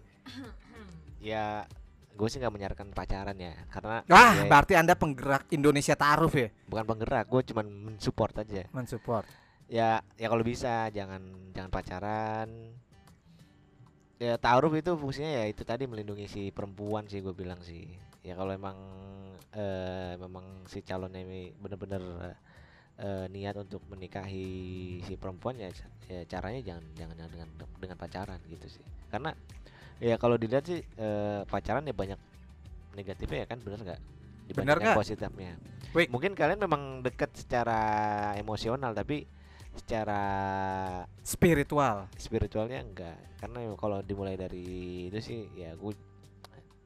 [1.18, 1.66] Ya
[2.18, 6.50] gue sih nggak menyarankan pacaran ya karena Wah, ya, berarti Anda penggerak Indonesia Taaruf ya?
[6.66, 9.26] bukan penggerak gue cuman mensupport aja Mensupport.
[9.70, 12.50] ya ya kalau bisa jangan jangan pacaran
[14.18, 17.86] ya taaruf itu fungsinya ya itu tadi melindungi si perempuan sih gue bilang sih
[18.26, 18.78] ya kalau emang
[19.54, 22.02] eh, memang si calonnya ini bener-bener
[22.98, 25.70] eh, niat untuk menikahi si perempuan ya,
[26.10, 29.38] ya caranya jangan jangan dengan dengan pacaran gitu sih karena
[30.00, 32.20] ya kalau dilihat sih eh, pacaran ya banyak
[32.94, 34.02] negatifnya ya kan bener nggak
[34.48, 34.98] Bener dibanding yang nggak?
[34.98, 35.52] positifnya
[35.92, 36.08] Wik.
[36.10, 37.80] mungkin kalian memang dekat secara
[38.36, 39.28] emosional tapi
[39.74, 40.22] secara
[41.22, 42.10] Spiritual.
[42.16, 44.66] spiritualnya enggak karena ya kalau dimulai dari
[45.08, 45.94] itu sih ya gue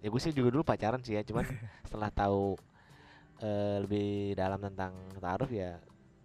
[0.02, 1.46] ya gue sih juga dulu pacaran sih ya cuman
[1.88, 2.58] setelah tahu
[3.40, 5.80] eh, lebih dalam tentang taruh ya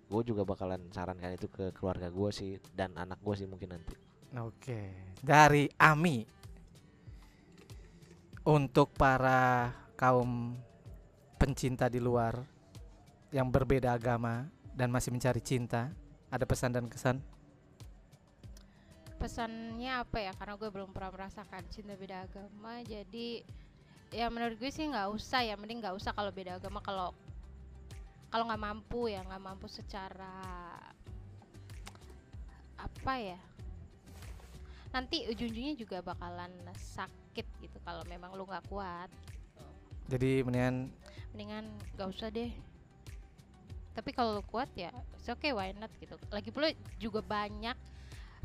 [0.06, 3.94] gue juga bakalan sarankan itu ke keluarga gue sih dan anak gue sih mungkin nanti
[4.36, 4.92] Oke.
[5.16, 6.20] Dari Ami.
[8.46, 10.54] Untuk para kaum
[11.34, 12.46] pencinta di luar
[13.34, 15.90] yang berbeda agama dan masih mencari cinta,
[16.30, 17.18] ada pesan dan kesan?
[19.16, 20.32] pesannya apa ya?
[20.36, 23.42] Karena gue belum pernah merasakan cinta beda agama jadi
[24.14, 25.58] ya menurut gue sih nggak usah ya.
[25.58, 27.10] Mending nggak usah kalau beda agama kalau
[28.30, 30.36] kalau nggak mampu ya nggak mampu secara
[32.76, 33.40] apa ya
[34.96, 39.12] nanti ujung-ujungnya juga bakalan sakit gitu kalau memang lu nggak kuat.
[40.08, 40.88] Jadi mendingan
[41.36, 42.48] mendingan nggak usah deh.
[43.92, 44.88] Tapi kalau lu kuat ya
[45.28, 46.16] oke okay why not gitu.
[46.32, 47.76] Lagi pula juga banyak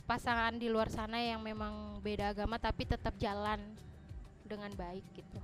[0.04, 3.64] pasangan di luar sana yang memang beda agama tapi tetap jalan
[4.44, 5.40] dengan baik gitu.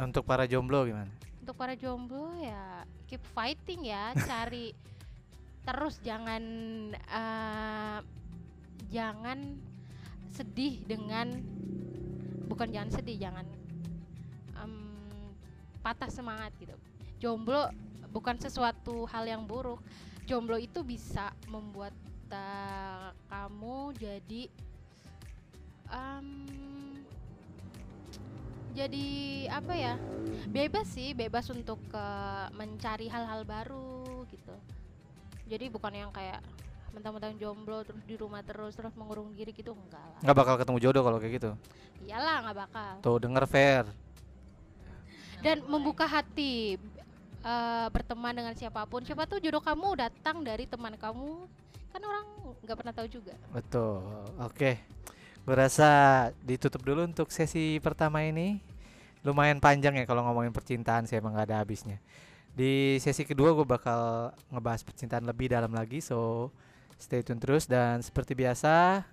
[0.00, 1.12] Untuk para jomblo gimana?
[1.48, 4.76] untuk para jomblo ya keep fighting ya cari
[5.64, 6.44] terus jangan
[6.92, 7.98] eh,
[8.92, 9.56] jangan
[10.32, 11.30] sedih dengan
[12.48, 13.46] bukan jangan sedih jangan
[14.58, 14.72] em,
[15.84, 16.74] patah semangat gitu.
[17.18, 17.70] Jomblo
[18.10, 19.82] bukan sesuatu hal yang buruk.
[20.28, 21.94] Jomblo itu bisa membuat
[22.32, 24.42] eh, kamu jadi
[25.88, 26.26] em,
[28.76, 29.06] jadi
[29.50, 29.94] apa ya
[30.46, 34.54] bebas sih bebas untuk eh, mencari hal-hal baru gitu.
[35.48, 36.44] Jadi bukan yang kayak
[36.94, 40.20] mentang-mentang jomblo terus di rumah terus terus mengurung diri gitu enggak lah.
[40.24, 41.50] Nggak bakal ketemu jodoh kalau kayak gitu?
[42.06, 42.92] Iyalah nggak bakal.
[43.04, 43.84] Tuh denger fair
[45.42, 46.76] dan membuka hati
[47.42, 49.02] eh, berteman dengan siapa pun.
[49.06, 51.46] Siapa tuh jodoh kamu datang dari teman kamu.
[51.94, 52.26] Kan orang
[52.62, 53.34] nggak pernah tahu juga.
[53.54, 54.02] Betul.
[54.42, 54.82] Oke.
[55.48, 55.90] Gue rasa
[56.44, 58.60] ditutup dulu untuk sesi pertama ini.
[59.24, 61.98] Lumayan panjang ya kalau ngomongin percintaan sih emang gak ada habisnya.
[62.54, 66.50] Di sesi kedua gue bakal ngebahas percintaan lebih dalam lagi so
[66.98, 69.06] stay tune terus dan seperti biasa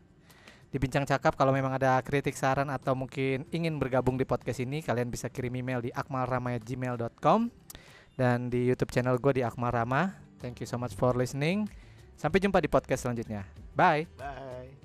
[0.74, 4.84] di bincang cakap kalau memang ada kritik saran atau mungkin ingin bergabung di podcast ini
[4.84, 7.48] kalian bisa kirim email di akmalrama@gmail.com
[8.20, 10.16] dan di YouTube channel gue di Akmal Rama.
[10.44, 11.68] Thank you so much for listening.
[12.20, 13.48] Sampai jumpa di podcast selanjutnya.
[13.76, 14.08] Bye.
[14.20, 14.85] Bye.